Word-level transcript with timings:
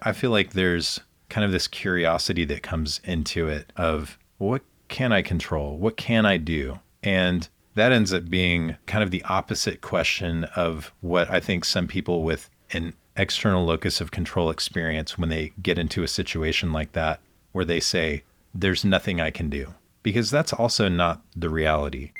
I 0.00 0.12
feel 0.12 0.30
like 0.30 0.52
there's 0.52 1.00
kind 1.28 1.44
of 1.44 1.50
this 1.50 1.66
curiosity 1.66 2.44
that 2.46 2.62
comes 2.62 3.00
into 3.04 3.48
it 3.48 3.72
of 3.76 4.18
what 4.38 4.62
can 4.86 5.12
I 5.12 5.22
control? 5.22 5.76
What 5.76 5.96
can 5.96 6.24
I 6.24 6.36
do? 6.36 6.78
And 7.02 7.48
that 7.74 7.92
ends 7.92 8.12
up 8.12 8.30
being 8.30 8.76
kind 8.86 9.02
of 9.02 9.10
the 9.10 9.22
opposite 9.24 9.80
question 9.80 10.44
of 10.56 10.92
what 11.00 11.28
I 11.30 11.40
think 11.40 11.64
some 11.64 11.88
people 11.88 12.22
with 12.22 12.48
an 12.70 12.94
external 13.16 13.64
locus 13.64 14.00
of 14.00 14.10
control 14.10 14.50
experience 14.50 15.18
when 15.18 15.28
they 15.28 15.52
get 15.60 15.78
into 15.78 16.02
a 16.02 16.08
situation 16.08 16.72
like 16.72 16.92
that, 16.92 17.20
where 17.52 17.64
they 17.64 17.80
say, 17.80 18.22
There's 18.54 18.84
nothing 18.84 19.20
I 19.20 19.30
can 19.30 19.50
do. 19.50 19.74
Because 20.04 20.30
that's 20.30 20.52
also 20.52 20.88
not 20.88 21.22
the 21.36 21.50
reality. 21.50 22.12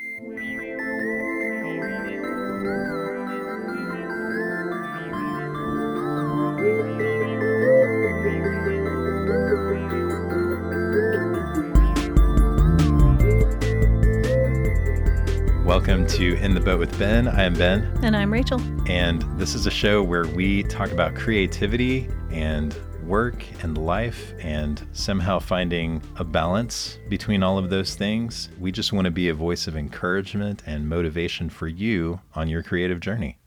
Welcome 15.89 16.07
to 16.19 16.35
In 16.45 16.53
the 16.53 16.61
Boat 16.61 16.79
with 16.79 16.99
Ben. 16.99 17.27
I 17.27 17.45
am 17.45 17.55
Ben. 17.55 17.99
And 18.03 18.15
I'm 18.15 18.31
Rachel. 18.31 18.61
And 18.91 19.23
this 19.41 19.55
is 19.55 19.67
a 19.67 19.71
show 19.71 20.03
where 20.03 20.27
we 20.27 20.65
talk 20.65 20.91
about 20.91 21.15
creativity 21.15 22.11
and 22.31 22.79
work 23.05 23.43
and 23.63 23.79
life 23.79 24.35
and 24.39 24.87
somehow 24.93 25.39
finding 25.39 26.03
a 26.17 26.25
balance 26.25 26.99
between 27.09 27.43
all 27.43 27.57
of 27.57 27.71
those 27.71 27.95
things. 27.95 28.51
We 28.61 28.71
just 28.71 28.93
want 28.93 29.07
to 29.07 29.11
be 29.11 29.31
a 29.31 29.35
voice 29.35 29.67
of 29.67 29.79
encouragement 29.79 30.63
and 30.67 30.87
motivation 30.87 31.49
for 31.49 31.69
you 31.69 32.21
on 32.35 32.49
your 32.49 32.63
creative 32.63 33.01
journey. 33.01 33.39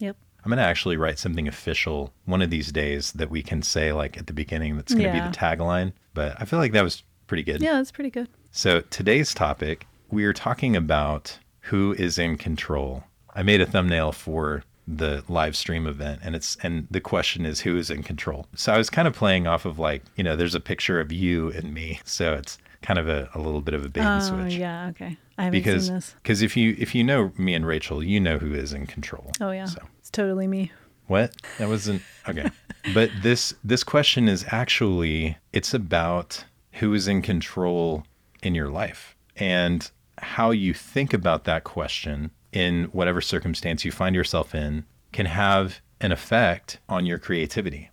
Yep. 0.00 0.18
I'm 0.44 0.50
going 0.50 0.58
to 0.58 0.62
actually 0.64 0.98
write 0.98 1.18
something 1.18 1.48
official 1.48 2.12
one 2.26 2.42
of 2.42 2.50
these 2.50 2.70
days 2.70 3.12
that 3.12 3.30
we 3.30 3.42
can 3.42 3.62
say, 3.62 3.94
like 3.94 4.18
at 4.18 4.26
the 4.26 4.34
beginning, 4.34 4.76
that's 4.76 4.92
going 4.92 5.10
to 5.10 5.16
Yeah. 5.16 5.24
be 5.24 5.30
the 5.32 5.34
tagline. 5.34 5.94
But 6.12 6.36
I 6.38 6.44
feel 6.44 6.58
like 6.58 6.72
that 6.72 6.84
was 6.84 7.04
pretty 7.26 7.42
good. 7.42 7.62
Yeah, 7.62 7.72
that's 7.78 7.90
pretty 7.90 8.10
good. 8.10 8.28
So 8.50 8.82
today's 8.82 9.32
topic, 9.32 9.86
we 10.10 10.26
are 10.26 10.34
talking 10.34 10.76
about 10.76 11.38
who 11.62 11.92
is 11.98 12.18
in 12.18 12.36
control. 12.36 13.04
I 13.34 13.42
made 13.42 13.60
a 13.60 13.66
thumbnail 13.66 14.12
for 14.12 14.64
the 14.88 15.22
live 15.28 15.54
stream 15.56 15.86
event 15.86 16.20
and 16.24 16.34
it's 16.34 16.56
and 16.64 16.88
the 16.90 17.00
question 17.00 17.46
is 17.46 17.60
who 17.60 17.76
is 17.76 17.90
in 17.90 18.02
control. 18.02 18.46
So 18.56 18.72
I 18.72 18.78
was 18.78 18.90
kind 18.90 19.06
of 19.06 19.14
playing 19.14 19.46
off 19.46 19.64
of 19.64 19.78
like, 19.78 20.02
you 20.16 20.24
know, 20.24 20.34
there's 20.34 20.54
a 20.56 20.60
picture 20.60 20.98
of 21.00 21.12
you 21.12 21.50
and 21.52 21.72
me. 21.72 22.00
So 22.04 22.32
it's 22.34 22.58
kind 22.82 22.98
of 22.98 23.08
a, 23.08 23.28
a 23.34 23.38
little 23.38 23.60
bit 23.60 23.74
of 23.74 23.84
a 23.84 23.88
bait 23.88 24.00
and 24.00 24.22
Oh, 24.22 24.26
switch. 24.42 24.54
yeah. 24.58 24.88
Okay. 24.88 25.16
I 25.38 25.44
haven't 25.44 25.58
Because 25.60 25.86
seen 25.86 25.94
this. 25.94 26.14
because 26.22 26.42
if 26.42 26.56
you 26.56 26.74
if 26.78 26.94
you 26.94 27.04
know 27.04 27.30
me 27.38 27.54
and 27.54 27.64
Rachel, 27.66 28.02
you 28.02 28.18
know 28.18 28.38
who 28.38 28.52
is 28.52 28.72
in 28.72 28.86
control. 28.86 29.30
Oh, 29.40 29.52
yeah. 29.52 29.66
So 29.66 29.80
It's 30.00 30.10
totally 30.10 30.48
me. 30.48 30.72
what? 31.06 31.34
That 31.58 31.68
wasn't 31.68 32.02
okay. 32.28 32.50
but 32.94 33.10
this 33.22 33.54
this 33.62 33.84
question 33.84 34.28
is 34.28 34.44
actually 34.48 35.36
it's 35.52 35.72
about 35.72 36.44
who 36.74 36.94
is 36.94 37.06
in 37.06 37.22
control 37.22 38.04
in 38.42 38.54
your 38.56 38.70
life 38.70 39.14
and 39.36 39.88
how 40.20 40.50
you 40.50 40.74
think 40.74 41.12
about 41.12 41.44
that 41.44 41.64
question 41.64 42.30
in 42.52 42.84
whatever 42.84 43.20
circumstance 43.20 43.84
you 43.84 43.92
find 43.92 44.14
yourself 44.14 44.54
in 44.54 44.84
can 45.12 45.26
have 45.26 45.80
an 46.00 46.12
effect 46.12 46.78
on 46.88 47.06
your 47.06 47.18
creativity. 47.18 47.90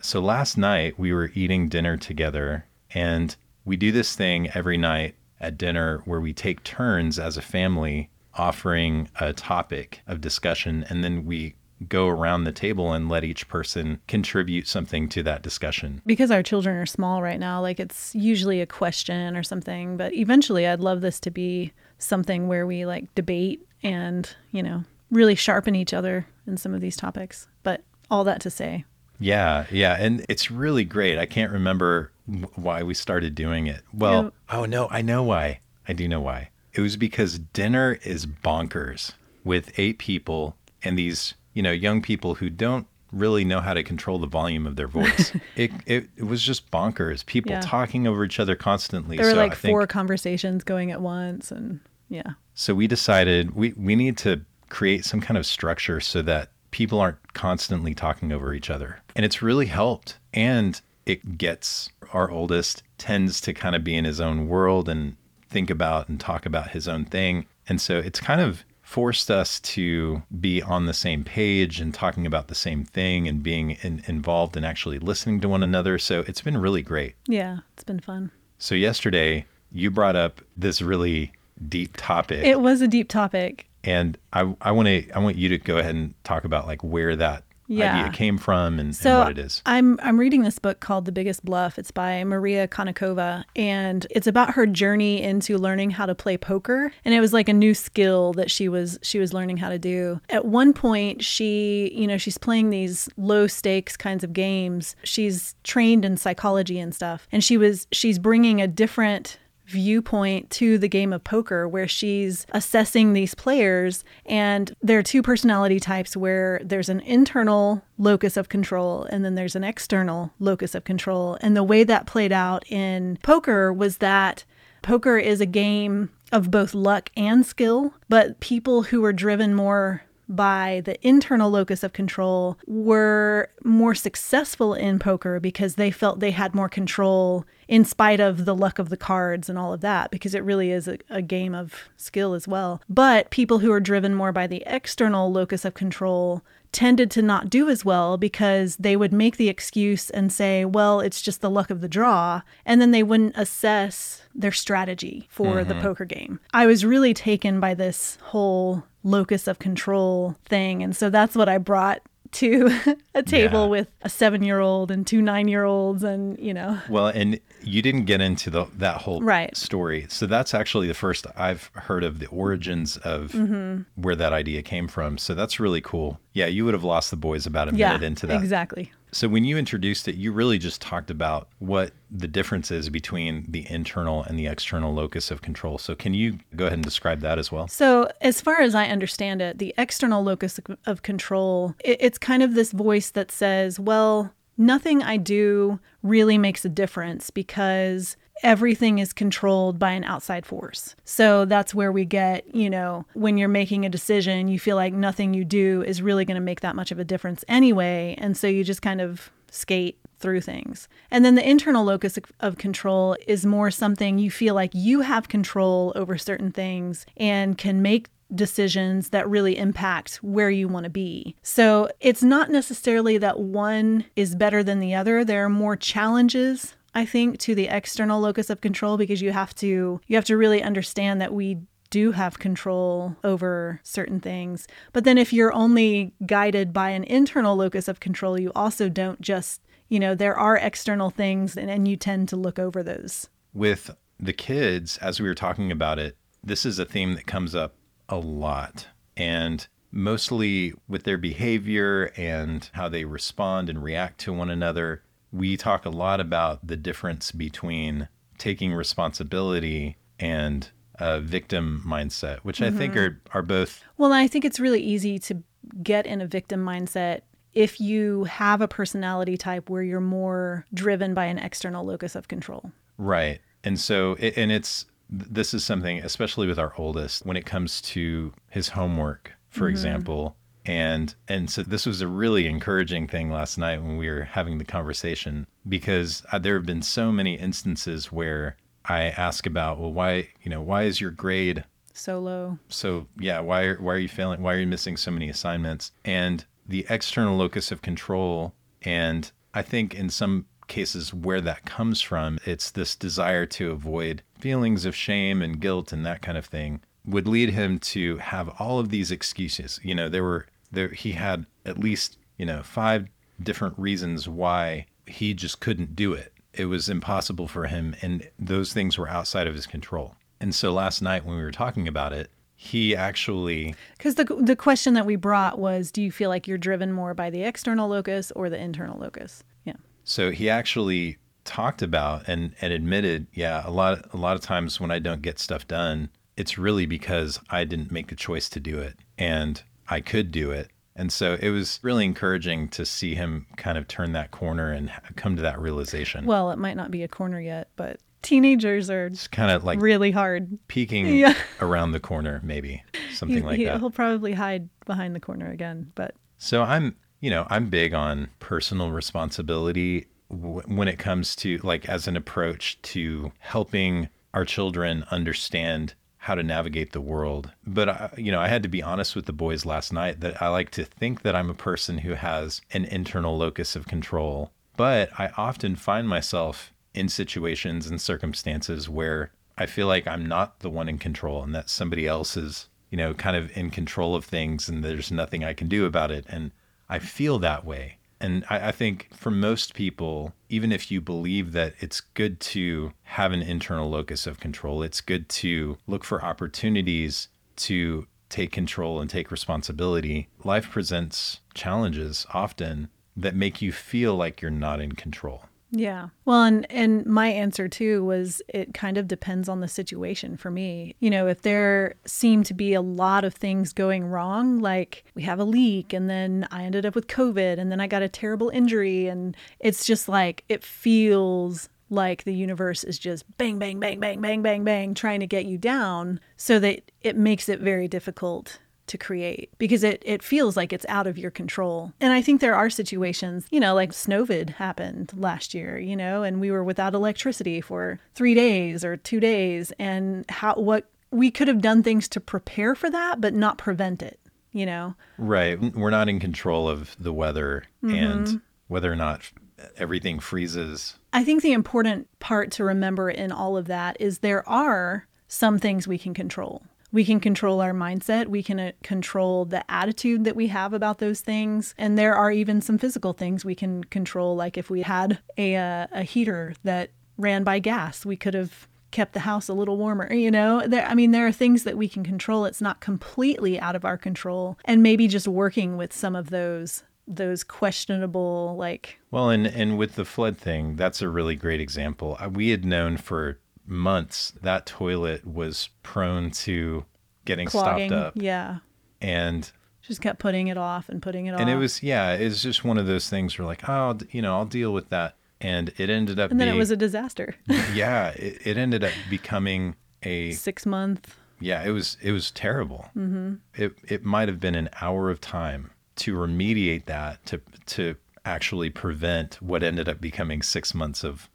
So 0.00 0.20
last 0.20 0.56
night 0.56 0.98
we 0.98 1.12
were 1.12 1.32
eating 1.34 1.68
dinner 1.68 1.96
together 1.96 2.66
and 2.92 3.34
we 3.64 3.76
do 3.76 3.90
this 3.90 4.14
thing 4.14 4.50
every 4.54 4.76
night 4.76 5.14
at 5.40 5.58
dinner 5.58 6.02
where 6.04 6.20
we 6.20 6.32
take 6.32 6.62
turns 6.62 7.18
as 7.18 7.36
a 7.36 7.42
family 7.42 8.10
offering 8.34 9.08
a 9.18 9.32
topic 9.32 10.02
of 10.06 10.20
discussion 10.20 10.84
and 10.88 11.02
then 11.02 11.24
we 11.24 11.54
go 11.88 12.08
around 12.08 12.44
the 12.44 12.52
table 12.52 12.92
and 12.92 13.08
let 13.08 13.24
each 13.24 13.48
person 13.48 14.00
contribute 14.08 14.66
something 14.66 15.08
to 15.10 15.22
that 15.24 15.42
discussion. 15.42 16.02
Because 16.06 16.30
our 16.30 16.42
children 16.42 16.76
are 16.76 16.86
small 16.86 17.22
right 17.22 17.40
now, 17.40 17.60
like 17.60 17.78
it's 17.80 18.14
usually 18.14 18.60
a 18.60 18.66
question 18.66 19.36
or 19.36 19.42
something. 19.42 19.96
But 19.96 20.14
eventually, 20.14 20.66
I'd 20.66 20.80
love 20.80 21.00
this 21.00 21.20
to 21.20 21.30
be 21.30 21.72
something 21.98 22.48
where 22.48 22.66
we 22.66 22.86
like 22.86 23.14
debate 23.14 23.66
and, 23.82 24.28
you 24.50 24.62
know, 24.62 24.84
really 25.10 25.34
sharpen 25.34 25.74
each 25.74 25.92
other 25.92 26.26
in 26.46 26.56
some 26.56 26.74
of 26.74 26.80
these 26.80 26.96
topics. 26.96 27.48
But 27.62 27.82
all 28.10 28.24
that 28.24 28.40
to 28.42 28.50
say, 28.50 28.84
Yeah, 29.18 29.66
yeah, 29.70 29.96
and 29.98 30.24
it's 30.28 30.50
really 30.50 30.84
great. 30.84 31.18
I 31.18 31.26
can't 31.26 31.52
remember 31.52 32.10
why 32.54 32.82
we 32.82 32.94
started 32.94 33.34
doing 33.34 33.66
it. 33.66 33.82
Well, 33.92 34.32
oh 34.50 34.64
no, 34.64 34.88
I 34.90 35.02
know 35.02 35.22
why. 35.22 35.60
I 35.88 35.92
do 35.92 36.08
know 36.08 36.20
why. 36.20 36.50
It 36.72 36.80
was 36.80 36.96
because 36.96 37.38
dinner 37.38 37.98
is 38.02 38.26
bonkers 38.26 39.12
with 39.44 39.78
eight 39.78 39.98
people 39.98 40.56
and 40.82 40.98
these, 40.98 41.34
you 41.56 41.62
know, 41.62 41.72
young 41.72 42.02
people 42.02 42.34
who 42.34 42.50
don't 42.50 42.86
really 43.12 43.44
know 43.44 43.60
how 43.60 43.72
to 43.72 43.82
control 43.82 44.18
the 44.18 44.26
volume 44.26 44.66
of 44.66 44.76
their 44.76 44.86
voice. 44.86 45.32
it, 45.56 45.70
it 45.86 46.08
it 46.16 46.24
was 46.24 46.42
just 46.42 46.70
bonkers. 46.70 47.24
People 47.24 47.52
Yeah. 47.52 47.60
talking 47.60 48.06
over 48.06 48.24
each 48.24 48.38
other 48.38 48.54
constantly. 48.54 49.16
there 49.16 49.24
were 49.24 49.32
so 49.32 49.38
like 49.38 49.52
I 49.52 49.54
think, 49.54 49.72
four 49.72 49.86
conversations 49.86 50.62
going 50.62 50.90
at 50.90 51.00
once. 51.00 51.50
And 51.50 51.80
yeah. 52.10 52.32
so 52.54 52.74
we 52.74 52.86
decided 52.86 53.56
we, 53.56 53.72
we 53.72 53.96
need 53.96 54.18
to 54.18 54.42
create 54.68 55.06
some 55.06 55.20
kind 55.20 55.38
of 55.38 55.46
structure 55.46 55.98
so 55.98 56.20
that 56.22 56.50
people 56.72 57.00
aren't 57.00 57.32
constantly 57.32 57.94
talking 57.94 58.32
over 58.32 58.52
each 58.52 58.68
other. 58.68 59.02
And 59.14 59.24
it's 59.24 59.40
really 59.40 59.66
helped. 59.66 60.18
And 60.34 60.78
it 61.06 61.38
gets 61.38 61.88
our 62.12 62.30
oldest 62.30 62.82
tends 62.98 63.40
to 63.42 63.54
kind 63.54 63.74
of 63.74 63.82
be 63.82 63.96
in 63.96 64.04
his 64.04 64.20
own 64.20 64.46
world 64.46 64.90
and 64.90 65.16
think 65.48 65.70
about 65.70 66.10
and 66.10 66.20
talk 66.20 66.44
about 66.44 66.70
his 66.72 66.86
own 66.86 67.06
thing. 67.06 67.46
And 67.66 67.80
so 67.80 67.98
it's 67.98 68.20
kind 68.20 68.42
of 68.42 68.64
forced 68.86 69.32
us 69.32 69.58
to 69.58 70.22
be 70.40 70.62
on 70.62 70.86
the 70.86 70.94
same 70.94 71.24
page 71.24 71.80
and 71.80 71.92
talking 71.92 72.24
about 72.24 72.46
the 72.46 72.54
same 72.54 72.84
thing 72.84 73.26
and 73.26 73.42
being 73.42 73.72
in, 73.82 74.00
involved 74.06 74.56
and 74.56 74.64
actually 74.64 75.00
listening 75.00 75.40
to 75.40 75.48
one 75.48 75.64
another. 75.64 75.98
So 75.98 76.22
it's 76.28 76.40
been 76.40 76.56
really 76.56 76.82
great. 76.82 77.16
Yeah. 77.26 77.58
It's 77.74 77.82
been 77.82 77.98
fun. 77.98 78.30
So 78.58 78.76
yesterday 78.76 79.44
you 79.72 79.90
brought 79.90 80.14
up 80.14 80.40
this 80.56 80.80
really 80.80 81.32
deep 81.68 81.96
topic 81.96 82.44
It 82.44 82.60
was 82.60 82.80
a 82.80 82.86
deep 82.86 83.08
topic. 83.08 83.66
and 83.82 84.16
I 84.32 84.54
I 84.60 84.70
want 84.70 84.86
to 84.86 85.10
I 85.10 85.18
want 85.18 85.34
you 85.36 85.48
to 85.48 85.58
go 85.58 85.78
ahead 85.78 85.96
and 85.96 86.14
talk 86.22 86.44
about 86.44 86.68
like 86.68 86.84
where 86.84 87.16
that 87.16 87.42
Yeah. 87.68 88.00
idea 88.00 88.12
came 88.12 88.38
from 88.38 88.78
and, 88.78 88.94
So 88.94 89.10
and 89.10 89.18
what 89.20 89.30
it 89.30 89.38
is. 89.38 89.62
I'm 89.66 89.98
I'm 90.02 90.18
reading 90.18 90.42
this 90.42 90.58
book 90.58 90.80
called 90.80 91.04
The 91.04 91.12
Biggest 91.12 91.44
Bluff. 91.44 91.78
It's 91.78 91.90
by 91.90 92.22
Maria 92.24 92.68
Konnikova 92.68 93.44
and 93.54 94.06
it's 94.10 94.26
about 94.26 94.50
her 94.50 94.66
journey 94.66 95.22
into 95.22 95.58
learning 95.58 95.90
how 95.90 96.06
to 96.06 96.14
play 96.14 96.36
poker 96.36 96.92
and 97.04 97.14
it 97.14 97.20
was 97.20 97.32
like 97.32 97.48
a 97.48 97.52
new 97.52 97.74
skill 97.74 98.32
that 98.34 98.50
she 98.50 98.68
was 98.68 98.98
she 99.02 99.18
was 99.18 99.32
learning 99.32 99.56
how 99.56 99.68
to 99.68 99.78
do. 99.78 100.20
At 100.30 100.44
one 100.44 100.72
point 100.72 101.24
she, 101.24 101.92
you 101.94 102.06
know, 102.06 102.18
she's 102.18 102.38
playing 102.38 102.70
these 102.70 103.08
low 103.16 103.46
stakes 103.46 103.96
kinds 103.96 104.24
of 104.24 104.32
games. 104.32 104.96
She's 105.04 105.54
trained 105.64 106.04
in 106.04 106.16
psychology 106.16 106.78
and 106.78 106.94
stuff 106.94 107.26
and 107.32 107.42
she 107.42 107.56
was 107.56 107.86
she's 107.92 108.18
bringing 108.18 108.60
a 108.60 108.66
different 108.66 109.38
viewpoint 109.66 110.50
to 110.50 110.78
the 110.78 110.88
game 110.88 111.12
of 111.12 111.24
poker 111.24 111.68
where 111.68 111.88
she's 111.88 112.46
assessing 112.52 113.12
these 113.12 113.34
players 113.34 114.04
and 114.24 114.74
there 114.82 114.98
are 114.98 115.02
two 115.02 115.22
personality 115.22 115.80
types 115.80 116.16
where 116.16 116.60
there's 116.64 116.88
an 116.88 117.00
internal 117.00 117.82
locus 117.98 118.36
of 118.36 118.48
control 118.48 119.04
and 119.04 119.24
then 119.24 119.34
there's 119.34 119.56
an 119.56 119.64
external 119.64 120.32
locus 120.38 120.74
of 120.74 120.84
control. 120.84 121.36
And 121.40 121.56
the 121.56 121.62
way 121.64 121.84
that 121.84 122.06
played 122.06 122.32
out 122.32 122.64
in 122.70 123.18
poker 123.22 123.72
was 123.72 123.98
that 123.98 124.44
poker 124.82 125.18
is 125.18 125.40
a 125.40 125.46
game 125.46 126.10
of 126.32 126.50
both 126.50 126.74
luck 126.74 127.10
and 127.16 127.44
skill 127.44 127.94
but 128.08 128.38
people 128.40 128.82
who 128.84 129.04
are 129.04 129.12
driven 129.12 129.54
more 129.54 130.02
by 130.28 130.82
the 130.84 131.06
internal 131.06 131.50
locus 131.50 131.82
of 131.82 131.92
control 131.92 132.58
were 132.66 133.48
more 133.64 133.94
successful 133.94 134.74
in 134.74 134.98
poker 134.98 135.40
because 135.40 135.74
they 135.74 135.90
felt 135.90 136.20
they 136.20 136.32
had 136.32 136.54
more 136.54 136.68
control 136.68 137.44
in 137.68 137.84
spite 137.84 138.20
of 138.20 138.44
the 138.44 138.54
luck 138.54 138.78
of 138.78 138.88
the 138.88 138.96
cards 138.96 139.48
and 139.48 139.58
all 139.58 139.72
of 139.72 139.80
that, 139.80 140.10
because 140.10 140.34
it 140.34 140.44
really 140.44 140.70
is 140.70 140.86
a, 140.86 140.98
a 141.10 141.22
game 141.22 141.54
of 141.54 141.88
skill 141.96 142.34
as 142.34 142.46
well. 142.46 142.80
But 142.88 143.30
people 143.30 143.58
who 143.58 143.72
are 143.72 143.80
driven 143.80 144.14
more 144.14 144.32
by 144.32 144.46
the 144.46 144.62
external 144.66 145.32
locus 145.32 145.64
of 145.64 145.74
control 145.74 146.42
tended 146.72 147.10
to 147.10 147.22
not 147.22 147.48
do 147.48 147.68
as 147.70 147.84
well 147.84 148.18
because 148.18 148.76
they 148.76 148.96
would 148.96 149.12
make 149.12 149.36
the 149.36 149.48
excuse 149.48 150.10
and 150.10 150.30
say, 150.30 150.64
well, 150.64 151.00
it's 151.00 151.22
just 151.22 151.40
the 151.40 151.48
luck 151.48 151.70
of 151.70 151.80
the 151.80 151.88
draw. 151.88 152.42
And 152.66 152.80
then 152.80 152.90
they 152.90 153.02
wouldn't 153.02 153.36
assess 153.36 154.22
their 154.34 154.52
strategy 154.52 155.26
for 155.30 155.64
the 155.64 155.72
mm-hmm. 155.72 155.82
poker 155.82 156.04
game. 156.04 156.38
I 156.52 156.66
was 156.66 156.84
really 156.84 157.14
taken 157.14 157.60
by 157.60 157.72
this 157.72 158.18
whole 158.20 158.84
locus 159.06 159.46
of 159.46 159.58
control 159.58 160.36
thing. 160.44 160.82
And 160.82 160.94
so 160.96 161.08
that's 161.10 161.36
what 161.36 161.48
I 161.48 161.58
brought 161.58 162.02
to 162.32 162.66
a 163.14 163.22
table 163.22 163.64
Yeah. 163.64 163.70
with 163.70 163.88
a 164.02 164.08
seven 164.08 164.42
year 164.42 164.58
old 164.58 164.90
and 164.90 165.06
two 165.06 165.22
nine 165.22 165.46
year 165.48 165.62
olds. 165.64 166.02
And, 166.02 166.36
you 166.38 166.52
know, 166.52 166.78
Well, 166.90 167.06
and 167.06 167.38
you 167.62 167.82
didn't 167.82 168.04
get 168.06 168.20
into 168.20 168.50
the 168.50 168.66
that 168.78 169.02
whole 169.02 169.20
Right. 169.22 169.56
story. 169.56 170.06
So 170.08 170.26
that's 170.26 170.52
actually 170.52 170.88
the 170.88 170.94
first 170.94 171.24
I've 171.36 171.70
heard 171.74 172.02
of 172.02 172.18
the 172.18 172.26
origins 172.26 172.96
of 172.98 173.30
Mm-hmm. 173.32 173.82
where 174.02 174.16
that 174.16 174.32
idea 174.32 174.62
came 174.62 174.88
from. 174.88 175.18
So 175.18 175.34
that's 175.34 175.60
really 175.60 175.80
cool. 175.80 176.18
Yeah, 176.32 176.46
you 176.46 176.64
would 176.64 176.74
have 176.74 176.84
lost 176.84 177.10
the 177.10 177.16
boys 177.16 177.46
about 177.46 177.72
a 177.72 177.76
yeah, 177.76 177.92
minute 177.92 178.02
into 178.04 178.26
that. 178.26 178.40
exactly. 178.42 178.92
So 179.12 179.28
when 179.28 179.44
you 179.44 179.56
introduced 179.56 180.08
it, 180.08 180.16
you 180.16 180.32
really 180.32 180.58
just 180.58 180.80
talked 180.80 181.10
about 181.10 181.48
what 181.58 181.92
the 182.10 182.28
difference 182.28 182.70
is 182.70 182.90
between 182.90 183.46
the 183.48 183.66
internal 183.70 184.22
and 184.24 184.38
the 184.38 184.46
external 184.46 184.92
locus 184.92 185.30
of 185.30 185.42
control. 185.42 185.78
So 185.78 185.94
can 185.94 186.12
you 186.12 186.38
go 186.54 186.66
ahead 186.66 186.74
and 186.74 186.84
describe 186.84 187.20
that 187.20 187.38
as 187.38 187.50
well? 187.50 187.68
So, 187.68 188.10
as 188.20 188.40
far 188.40 188.60
as 188.60 188.74
I 188.74 188.86
understand 188.86 189.40
it, 189.40 189.58
the 189.58 189.74
external 189.78 190.22
locus 190.22 190.60
of 190.84 191.02
control, 191.02 191.74
it's 191.84 192.18
kind 192.18 192.42
of 192.42 192.54
this 192.54 192.72
voice 192.72 193.10
that 193.10 193.30
says, 193.30 193.80
well, 193.80 194.32
nothing 194.58 195.02
I 195.02 195.16
do 195.16 195.80
really 196.02 196.38
makes 196.38 196.64
a 196.64 196.68
difference 196.68 197.30
because 197.30 198.16
everything 198.42 198.98
is 198.98 199.12
controlled 199.12 199.78
by 199.78 199.92
an 199.92 200.04
outside 200.04 200.46
force. 200.46 200.94
So 201.04 201.44
that's 201.44 201.74
where 201.74 201.92
we 201.92 202.04
get, 202.04 202.54
you 202.54 202.70
know, 202.70 203.04
when 203.14 203.38
you're 203.38 203.48
making 203.48 203.84
a 203.84 203.90
decision, 203.90 204.48
you 204.48 204.58
feel 204.58 204.76
like 204.76 204.92
nothing 204.92 205.34
you 205.34 205.44
do 205.44 205.82
is 205.86 206.02
really 206.02 206.24
going 206.24 206.36
to 206.36 206.40
make 206.40 206.60
that 206.60 206.76
much 206.76 206.90
of 206.90 206.98
a 206.98 207.04
difference 207.04 207.44
anyway. 207.48 208.14
And 208.18 208.36
so 208.36 208.46
you 208.46 208.64
just 208.64 208.82
kind 208.82 209.00
of 209.00 209.30
skate 209.50 209.98
through 210.18 210.40
things. 210.40 210.88
And 211.10 211.24
then 211.24 211.34
the 211.34 211.48
internal 211.48 211.84
locus 211.84 212.18
of 212.40 212.58
control 212.58 213.16
is 213.26 213.44
more 213.44 213.70
something 213.70 214.18
you 214.18 214.30
feel 214.30 214.54
like 214.54 214.70
you 214.74 215.02
have 215.02 215.28
control 215.28 215.92
over 215.94 216.16
certain 216.16 216.52
things 216.52 217.06
and 217.16 217.58
can 217.58 217.82
make 217.82 218.08
decisions 218.34 219.10
that 219.10 219.28
really 219.28 219.56
impact 219.56 220.16
where 220.16 220.50
you 220.50 220.66
want 220.68 220.84
to 220.84 220.90
be. 220.90 221.36
So 221.42 221.88
it's 222.00 222.22
not 222.22 222.50
necessarily 222.50 223.18
that 223.18 223.38
one 223.38 224.04
is 224.16 224.34
better 224.34 224.64
than 224.64 224.80
the 224.80 224.94
other. 224.94 225.24
There 225.24 225.44
are 225.44 225.50
more 225.50 225.76
challenges 225.76 226.74
I 226.96 227.04
think 227.04 227.38
to 227.40 227.54
the 227.54 227.68
external 227.68 228.22
locus 228.22 228.48
of 228.48 228.62
control 228.62 228.96
because 228.96 229.20
you 229.20 229.30
have 229.30 229.54
to 229.56 230.00
you 230.06 230.16
have 230.16 230.24
to 230.24 230.36
really 230.36 230.62
understand 230.62 231.20
that 231.20 231.34
we 231.34 231.58
do 231.90 232.12
have 232.12 232.38
control 232.38 233.14
over 233.22 233.80
certain 233.82 234.18
things. 234.18 234.66
But 234.94 235.04
then 235.04 235.18
if 235.18 235.30
you're 235.30 235.52
only 235.52 236.14
guided 236.24 236.72
by 236.72 236.90
an 236.90 237.04
internal 237.04 237.54
locus 237.54 237.86
of 237.86 238.00
control, 238.00 238.40
you 238.40 238.50
also 238.56 238.88
don't 238.88 239.20
just, 239.20 239.60
you 239.90 240.00
know, 240.00 240.14
there 240.14 240.36
are 240.36 240.56
external 240.56 241.10
things 241.10 241.54
and, 241.56 241.70
and 241.70 241.86
you 241.86 241.96
tend 241.96 242.30
to 242.30 242.36
look 242.36 242.58
over 242.58 242.82
those. 242.82 243.28
With 243.52 243.90
the 244.18 244.32
kids, 244.32 244.96
as 244.98 245.20
we 245.20 245.28
were 245.28 245.34
talking 245.34 245.70
about 245.70 245.98
it, 245.98 246.16
this 246.42 246.64
is 246.64 246.78
a 246.78 246.86
theme 246.86 247.14
that 247.14 247.26
comes 247.26 247.54
up 247.54 247.74
a 248.08 248.16
lot. 248.16 248.86
And 249.18 249.66
mostly 249.92 250.72
with 250.88 251.04
their 251.04 251.18
behavior 251.18 252.10
and 252.16 252.68
how 252.72 252.88
they 252.88 253.04
respond 253.04 253.68
and 253.68 253.82
react 253.82 254.18
to 254.20 254.32
one 254.32 254.50
another, 254.50 255.02
we 255.36 255.56
talk 255.56 255.84
a 255.84 255.90
lot 255.90 256.20
about 256.20 256.66
the 256.66 256.76
difference 256.76 257.30
between 257.30 258.08
taking 258.38 258.72
responsibility 258.72 259.96
and 260.18 260.70
a 260.98 261.20
victim 261.20 261.82
mindset, 261.86 262.38
which 262.38 262.60
mm-hmm. 262.60 262.74
I 262.74 262.78
think 262.78 262.94
mm-hmm. 262.94 263.36
are, 263.36 263.40
are 263.40 263.42
both. 263.42 263.84
Well, 263.98 264.12
I 264.12 264.26
think 264.26 264.44
it's 264.44 264.58
really 264.58 264.80
easy 264.80 265.18
to 265.20 265.42
get 265.82 266.06
in 266.06 266.20
a 266.20 266.26
victim 266.26 266.64
mindset 266.64 267.22
if 267.52 267.80
you 267.80 268.24
have 268.24 268.60
a 268.60 268.68
personality 268.68 269.36
type 269.36 269.70
where 269.70 269.82
you're 269.82 270.00
more 270.00 270.66
driven 270.74 271.14
by 271.14 271.24
an 271.24 271.38
external 271.38 271.84
locus 271.84 272.14
of 272.14 272.28
control. 272.28 272.70
Right. 272.98 273.40
And 273.64 273.80
so, 273.80 274.14
and 274.16 274.52
it's, 274.52 274.86
this 275.08 275.54
is 275.54 275.64
something, 275.64 275.98
especially 275.98 276.46
with 276.46 276.58
our 276.58 276.72
oldest, 276.76 277.24
when 277.26 277.36
it 277.36 277.46
comes 277.46 277.80
to 277.82 278.32
his 278.50 278.70
homework, 278.70 279.32
for 279.48 279.64
mm-hmm. 279.64 279.70
example. 279.70 280.36
And 280.66 281.14
and 281.28 281.48
so 281.48 281.62
this 281.62 281.86
was 281.86 282.00
a 282.00 282.08
really 282.08 282.46
encouraging 282.46 283.06
thing 283.06 283.30
last 283.30 283.56
night 283.56 283.82
when 283.82 283.96
we 283.96 284.10
were 284.10 284.24
having 284.24 284.58
the 284.58 284.64
conversation 284.64 285.46
because 285.68 286.24
uh, 286.32 286.38
there 286.38 286.54
have 286.54 286.66
been 286.66 286.82
so 286.82 287.12
many 287.12 287.34
instances 287.34 288.10
where 288.10 288.56
I 288.84 289.04
ask 289.04 289.46
about, 289.46 289.78
well, 289.78 289.92
why 289.92 290.28
you 290.42 290.50
know 290.50 290.60
why 290.60 290.82
is 290.82 291.00
your 291.00 291.12
grade 291.12 291.64
so 291.92 292.18
low? 292.18 292.58
So 292.68 293.06
yeah, 293.18 293.40
why 293.40 293.62
are, 293.62 293.76
why 293.76 293.94
are 293.94 293.98
you 293.98 294.08
failing? 294.08 294.42
Why 294.42 294.54
are 294.54 294.60
you 294.60 294.66
missing 294.66 294.96
so 294.96 295.10
many 295.12 295.28
assignments? 295.28 295.92
And 296.04 296.44
the 296.68 296.84
external 296.90 297.36
locus 297.36 297.70
of 297.70 297.80
control, 297.80 298.52
and 298.82 299.30
I 299.54 299.62
think 299.62 299.94
in 299.94 300.10
some 300.10 300.46
cases 300.66 301.14
where 301.14 301.40
that 301.40 301.64
comes 301.64 302.00
from, 302.02 302.38
it's 302.44 302.72
this 302.72 302.96
desire 302.96 303.46
to 303.46 303.70
avoid 303.70 304.22
feelings 304.38 304.84
of 304.84 304.96
shame 304.96 305.42
and 305.42 305.60
guilt 305.60 305.92
and 305.92 306.04
that 306.04 306.22
kind 306.22 306.36
of 306.36 306.44
thing 306.44 306.80
would 307.04 307.28
lead 307.28 307.50
him 307.50 307.78
to 307.78 308.16
have 308.16 308.48
all 308.58 308.80
of 308.80 308.88
these 308.88 309.12
excuses. 309.12 309.78
You 309.82 309.94
know, 309.94 310.08
there 310.08 310.24
were 310.24 310.46
there 310.76 310.88
he 310.90 311.12
had 311.12 311.46
at 311.64 311.78
least, 311.78 312.18
you 312.36 312.46
know, 312.46 312.62
five 312.62 313.08
different 313.42 313.76
reasons 313.78 314.28
why 314.28 314.86
he 315.06 315.34
just 315.34 315.58
couldn't 315.58 315.96
do 315.96 316.12
it. 316.12 316.32
It 316.52 316.66
was 316.66 316.88
impossible 316.88 317.48
for 317.48 317.66
him 317.66 317.96
and 318.00 318.28
those 318.38 318.72
things 318.72 318.96
were 318.96 319.08
outside 319.08 319.46
of 319.46 319.54
his 319.54 319.66
control. 319.66 320.14
And 320.40 320.54
so 320.54 320.72
last 320.72 321.02
night 321.02 321.24
when 321.24 321.36
we 321.36 321.42
were 321.42 321.50
talking 321.50 321.88
about 321.88 322.12
it, 322.12 322.30
he 322.56 322.96
actually 322.96 323.74
because 323.98 324.14
the 324.14 324.24
the 324.24 324.56
question 324.56 324.94
that 324.94 325.04
we 325.04 325.14
brought 325.14 325.58
was 325.58 325.92
do 325.92 326.00
you 326.00 326.10
feel 326.10 326.30
like 326.30 326.48
you're 326.48 326.56
driven 326.56 326.90
more 326.90 327.12
by 327.12 327.28
the 327.28 327.42
external 327.42 327.86
locus 327.86 328.32
or 328.34 328.48
the 328.48 328.56
internal 328.56 328.98
locus 328.98 329.44
yeah 329.64 329.74
so 330.04 330.30
he 330.30 330.48
actually 330.48 331.18
talked 331.44 331.82
about 331.82 332.26
and 332.26 332.54
and 332.62 332.72
admitted 332.72 333.26
yeah 333.34 333.62
a 333.66 333.70
lot 333.70 334.08
a 334.14 334.16
lot 334.16 334.34
of 334.34 334.40
times 334.40 334.80
when 334.80 334.90
i 334.90 334.98
don't 334.98 335.20
get 335.20 335.38
stuff 335.38 335.68
done 335.68 336.08
it's 336.38 336.56
really 336.56 336.86
because 336.86 337.38
i 337.50 337.62
didn't 337.62 337.92
make 337.92 338.08
the 338.08 338.16
choice 338.16 338.48
to 338.48 338.58
do 338.58 338.78
it 338.78 338.96
and 339.18 339.62
i 339.88 340.00
could 340.00 340.30
do 340.30 340.50
it. 340.50 340.70
And 340.98 341.12
so 341.12 341.36
it 341.38 341.50
was 341.50 341.78
really 341.82 342.06
encouraging 342.06 342.68
to 342.68 342.86
see 342.86 343.14
him 343.14 343.46
kind 343.58 343.76
of 343.76 343.86
turn 343.86 344.12
that 344.12 344.30
corner 344.30 344.72
and 344.72 344.90
come 345.14 345.36
to 345.36 345.42
that 345.42 345.60
realization. 345.60 346.24
Well 346.24 346.50
it 346.50 346.58
might 346.58 346.76
not 346.76 346.90
be 346.90 347.02
a 347.02 347.08
corner 347.08 347.40
yet 347.40 347.68
but 347.76 348.00
teenagers 348.22 348.90
are 348.90 349.06
it's 349.06 349.28
kind 349.28 349.50
of 349.52 349.62
like 349.62 349.80
really 349.80 350.10
hard. 350.10 350.58
peeking 350.68 351.06
yeah. 351.16 351.34
around 351.60 351.92
the 351.92 352.00
corner 352.00 352.40
maybe 352.42 352.82
something 353.12 353.36
he, 353.38 353.42
like 353.42 353.56
he, 353.58 353.64
that. 353.66 353.78
he'll 353.78 353.90
probably 353.90 354.32
hide 354.32 354.68
behind 354.84 355.14
the 355.14 355.20
corner 355.20 355.48
again 355.50 355.92
but 355.94 356.14
so 356.36 356.62
i'm 356.62 356.96
you 357.20 357.30
know 357.30 357.46
i'm 357.50 357.68
big 357.70 357.94
on 357.94 358.28
personal 358.40 358.90
responsibility 358.90 360.06
w- 360.28 360.62
when 360.66 360.88
it 360.88 360.98
comes 360.98 361.36
to 361.36 361.58
like 361.58 361.88
as 361.88 362.08
an 362.08 362.16
approach 362.16 362.80
to 362.82 363.30
helping 363.38 364.08
our 364.34 364.44
children 364.44 365.04
understand 365.12 365.94
how 366.26 366.34
to 366.34 366.42
navigate 366.42 366.92
the 366.92 367.00
world 367.00 367.50
but 367.66 367.88
I, 367.88 368.10
you 368.16 368.30
know 368.30 368.40
i 368.40 368.48
had 368.48 368.62
to 368.62 368.68
be 368.68 368.82
honest 368.82 369.16
with 369.16 369.26
the 369.26 369.32
boys 369.32 369.64
last 369.64 369.92
night 369.92 370.20
that 370.20 370.40
i 370.40 370.48
like 370.48 370.70
to 370.72 370.84
think 370.84 371.22
that 371.22 371.34
i'm 371.34 371.50
a 371.50 371.54
person 371.54 371.98
who 371.98 372.14
has 372.14 372.60
an 372.72 372.84
internal 372.84 373.36
locus 373.36 373.74
of 373.74 373.86
control 373.86 374.52
but 374.76 375.08
i 375.18 375.30
often 375.36 375.74
find 375.76 376.08
myself 376.08 376.72
in 376.94 377.08
situations 377.08 377.86
and 377.86 378.00
circumstances 378.00 378.88
where 378.88 379.30
I 379.58 379.66
feel 379.66 379.86
like 379.86 380.06
I'm 380.06 380.26
not 380.26 380.60
the 380.60 380.70
one 380.70 380.88
in 380.88 380.98
control 380.98 381.42
and 381.42 381.54
that 381.54 381.70
somebody 381.70 382.06
else 382.06 382.36
is, 382.36 382.68
you 382.90 382.98
know, 382.98 383.14
kind 383.14 383.36
of 383.36 383.56
in 383.56 383.70
control 383.70 384.14
of 384.14 384.24
things 384.24 384.68
and 384.68 384.84
there's 384.84 385.10
nothing 385.10 385.44
I 385.44 385.54
can 385.54 385.68
do 385.68 385.86
about 385.86 386.10
it. 386.10 386.26
And 386.28 386.52
I 386.88 386.98
feel 386.98 387.38
that 387.38 387.64
way. 387.64 387.98
And 388.20 388.44
I, 388.48 388.68
I, 388.68 388.72
think 388.72 389.08
for 389.14 389.30
most 389.30 389.74
people, 389.74 390.32
even 390.48 390.72
if 390.72 390.90
you 390.90 391.00
believe 391.00 391.52
that 391.52 391.74
it's 391.80 392.00
good 392.00 392.40
to 392.40 392.92
have 393.04 393.32
an 393.32 393.42
internal 393.42 393.90
locus 393.90 394.26
of 394.26 394.40
control, 394.40 394.82
it's 394.82 395.00
good 395.00 395.28
to 395.28 395.76
look 395.86 396.02
for 396.02 396.24
opportunities 396.24 397.28
to 397.56 398.06
take 398.28 398.52
control 398.52 399.00
and 399.00 399.10
take 399.10 399.30
responsibility. 399.30 400.28
Life 400.44 400.70
presents 400.70 401.40
challenges 401.54 402.26
often 402.32 402.88
that 403.16 403.34
make 403.34 403.62
you 403.62 403.72
feel 403.72 404.14
like 404.14 404.40
you're 404.40 404.50
not 404.50 404.80
in 404.80 404.92
control. 404.92 405.44
Yeah. 405.70 406.08
Well, 406.24 406.44
and 406.44 406.66
and 406.70 407.04
my 407.06 407.28
answer 407.28 407.68
too 407.68 408.04
was 408.04 408.40
it 408.48 408.72
kind 408.72 408.96
of 408.96 409.08
depends 409.08 409.48
on 409.48 409.60
the 409.60 409.68
situation 409.68 410.36
for 410.36 410.50
me. 410.50 410.94
You 411.00 411.10
know, 411.10 411.26
if 411.26 411.42
there 411.42 411.96
seem 412.06 412.44
to 412.44 412.54
be 412.54 412.72
a 412.74 412.80
lot 412.80 413.24
of 413.24 413.34
things 413.34 413.72
going 413.72 414.04
wrong, 414.06 414.60
like 414.60 415.04
we 415.14 415.22
have 415.22 415.40
a 415.40 415.44
leak 415.44 415.92
and 415.92 416.08
then 416.08 416.46
I 416.50 416.64
ended 416.64 416.86
up 416.86 416.94
with 416.94 417.08
COVID 417.08 417.58
and 417.58 417.70
then 417.70 417.80
I 417.80 417.88
got 417.88 418.02
a 418.02 418.08
terrible 418.08 418.48
injury 418.50 419.06
and 419.08 419.36
it's 419.58 419.84
just 419.84 420.08
like 420.08 420.44
it 420.48 420.62
feels 420.62 421.68
like 421.90 422.24
the 422.24 422.34
universe 422.34 422.82
is 422.82 422.98
just 422.98 423.24
bang 423.38 423.58
bang 423.58 423.78
bang 423.78 424.00
bang 424.00 424.20
bang 424.20 424.42
bang 424.42 424.64
bang 424.64 424.94
trying 424.94 425.20
to 425.20 425.26
get 425.26 425.46
you 425.46 425.56
down 425.56 426.18
so 426.36 426.58
that 426.58 426.90
it 427.02 427.16
makes 427.16 427.48
it 427.48 427.60
very 427.60 427.86
difficult 427.86 428.58
to 428.86 428.98
create 428.98 429.50
because 429.58 429.82
it, 429.82 430.02
it 430.04 430.22
feels 430.22 430.56
like 430.56 430.72
it's 430.72 430.86
out 430.88 431.06
of 431.06 431.18
your 431.18 431.30
control. 431.30 431.92
And 432.00 432.12
I 432.12 432.22
think 432.22 432.40
there 432.40 432.54
are 432.54 432.70
situations, 432.70 433.46
you 433.50 433.60
know, 433.60 433.74
like 433.74 433.92
Snowvid 433.92 434.50
happened 434.50 435.12
last 435.16 435.54
year, 435.54 435.78
you 435.78 435.96
know, 435.96 436.22
and 436.22 436.40
we 436.40 436.50
were 436.50 436.64
without 436.64 436.94
electricity 436.94 437.60
for 437.60 438.00
three 438.14 438.34
days 438.34 438.84
or 438.84 438.96
two 438.96 439.20
days. 439.20 439.72
And 439.78 440.24
how, 440.28 440.54
what 440.54 440.88
we 441.10 441.30
could 441.30 441.48
have 441.48 441.60
done 441.60 441.82
things 441.82 442.08
to 442.08 442.20
prepare 442.20 442.74
for 442.74 442.90
that, 442.90 443.20
but 443.20 443.34
not 443.34 443.58
prevent 443.58 444.02
it, 444.02 444.20
you 444.52 444.66
know? 444.66 444.94
Right. 445.18 445.60
We're 445.74 445.90
not 445.90 446.08
in 446.08 446.20
control 446.20 446.68
of 446.68 446.96
the 446.98 447.12
weather 447.12 447.64
mm-hmm. 447.82 447.94
and 447.94 448.40
whether 448.68 448.92
or 448.92 448.96
not 448.96 449.30
everything 449.76 450.18
freezes. 450.20 450.98
I 451.12 451.24
think 451.24 451.42
the 451.42 451.52
important 451.52 452.08
part 452.18 452.50
to 452.52 452.64
remember 452.64 453.08
in 453.10 453.32
all 453.32 453.56
of 453.56 453.66
that 453.66 453.96
is 454.00 454.18
there 454.18 454.46
are 454.48 455.06
some 455.28 455.58
things 455.58 455.88
we 455.88 455.98
can 455.98 456.14
control 456.14 456.62
we 456.96 457.04
can 457.04 457.20
control 457.20 457.60
our 457.60 457.74
mindset. 457.74 458.28
We 458.28 458.42
can 458.42 458.58
uh, 458.58 458.72
control 458.82 459.44
the 459.44 459.70
attitude 459.70 460.24
that 460.24 460.34
we 460.34 460.46
have 460.46 460.72
about 460.72 460.96
those 460.96 461.20
things. 461.20 461.74
And 461.76 461.98
there 461.98 462.14
are 462.14 462.32
even 462.32 462.62
some 462.62 462.78
physical 462.78 463.12
things 463.12 463.44
we 463.44 463.54
can 463.54 463.84
control. 463.84 464.34
Like 464.34 464.56
if 464.56 464.70
we 464.70 464.80
had 464.80 465.18
a, 465.36 465.56
uh, 465.56 465.88
a 465.92 466.04
heater 466.04 466.54
that 466.64 466.92
ran 467.18 467.44
by 467.44 467.58
gas, 467.58 468.06
we 468.06 468.16
could 468.16 468.32
have 468.32 468.66
kept 468.92 469.12
the 469.12 469.20
house 469.20 469.48
a 469.48 469.52
little 469.52 469.76
warmer 469.76 470.10
you 470.10 470.30
know 470.30 470.66
there 470.66 470.86
i 470.86 470.94
mean 470.94 471.10
there 471.10 471.26
are 471.26 471.32
things 471.32 471.64
that 471.64 471.76
we 471.76 471.86
can 471.86 472.04
control 472.04 472.46
it's 472.46 472.62
not 472.62 472.80
completely 472.80 473.58
out 473.60 473.74
of 473.76 473.84
our 473.84 473.98
control 473.98 474.56
and 474.64 474.82
maybe 474.82 475.06
just 475.08 475.26
working 475.26 475.76
with 475.76 475.92
some 475.92 476.14
of 476.16 476.30
those 476.30 476.84
those 477.06 477.42
questionable 477.42 478.54
like 478.56 478.98
well 479.10 479.28
and 479.28 479.46
and 479.46 479.76
with 479.76 479.96
the 479.96 480.04
flood 480.04 480.38
thing 480.38 480.76
that's 480.76 481.02
a 481.02 481.08
really 481.08 481.34
great 481.34 481.60
example 481.60 482.16
uh, 482.20 482.28
we 482.28 482.50
had 482.50 482.64
known 482.64 482.96
for 482.96 483.38
months, 483.66 484.32
that 484.42 484.66
toilet 484.66 485.26
was 485.26 485.68
prone 485.82 486.30
to 486.30 486.84
getting 487.24 487.46
Clogging, 487.48 487.88
stopped 487.90 488.06
up. 488.16 488.22
Yeah. 488.22 488.58
And 489.00 489.50
Just 489.82 490.00
kept 490.00 490.18
putting 490.18 490.48
it 490.48 490.56
off 490.58 490.88
and 490.88 491.02
putting 491.02 491.26
it 491.26 491.34
off. 491.34 491.40
and 491.40 491.50
it 491.50 491.56
was 491.56 491.82
yeah, 491.82 492.14
it 492.14 492.24
was 492.24 492.42
just 492.42 492.64
one 492.64 492.78
of 492.78 492.86
those 492.86 493.08
things 493.08 493.38
where 493.38 493.46
like, 493.46 493.68
oh, 493.68 493.98
you 494.10 494.22
know, 494.22 494.34
I'll 494.34 494.46
deal 494.46 494.72
with 494.72 494.88
that, 494.90 495.16
and 495.40 495.72
it 495.76 495.90
ended 495.90 496.18
up 496.18 496.30
and 496.30 496.40
then 496.40 496.46
being 496.46 496.56
it 496.56 496.58
was 496.58 496.70
a 496.70 496.76
disaster. 496.76 497.34
yeah, 497.74 498.08
it, 498.16 498.46
it 498.46 498.56
ended 498.56 498.84
up 498.84 498.92
becoming 499.10 499.76
a 500.02 500.32
Six 500.32 500.64
month. 500.66 501.16
yeah, 501.40 501.62
it 501.64 501.70
was 501.70 501.96
it 502.02 502.12
was 502.12 502.30
terrible. 502.30 502.86
Mm-hmm. 502.96 503.34
It 503.54 503.76
it 503.88 504.04
might 504.04 504.28
have 504.28 504.40
been 504.40 504.54
an 504.54 504.70
hour 504.80 505.10
of 505.10 505.20
time 505.20 505.70
to 505.96 506.14
remediate 506.14 506.86
that 506.86 507.24
to 507.26 507.40
to 507.66 507.96
actually 508.24 508.70
prevent 508.70 509.40
what 509.40 509.62
ended 509.62 509.88
up 509.88 510.00
becoming 510.00 510.42
six 510.42 510.74
months 510.74 511.04
of. 511.04 511.28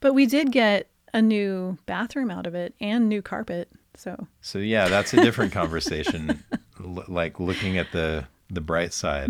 But 0.00 0.12
we 0.14 0.26
did 0.26 0.52
get 0.52 0.88
a 1.16 1.22
new 1.22 1.78
bathroom 1.86 2.30
out 2.30 2.46
of 2.46 2.54
it 2.54 2.74
and 2.80 3.08
new 3.08 3.22
carpet. 3.22 3.70
So 3.94 4.26
So 4.40 4.58
yeah, 4.58 4.88
that's 4.88 5.12
a 5.14 5.16
different 5.22 5.52
conversation. 5.52 6.44
L- 6.84 7.04
like 7.08 7.40
looking 7.40 7.78
at 7.78 7.90
the 7.92 8.26
the 8.48 8.60
bright 8.60 8.92
side, 8.92 9.28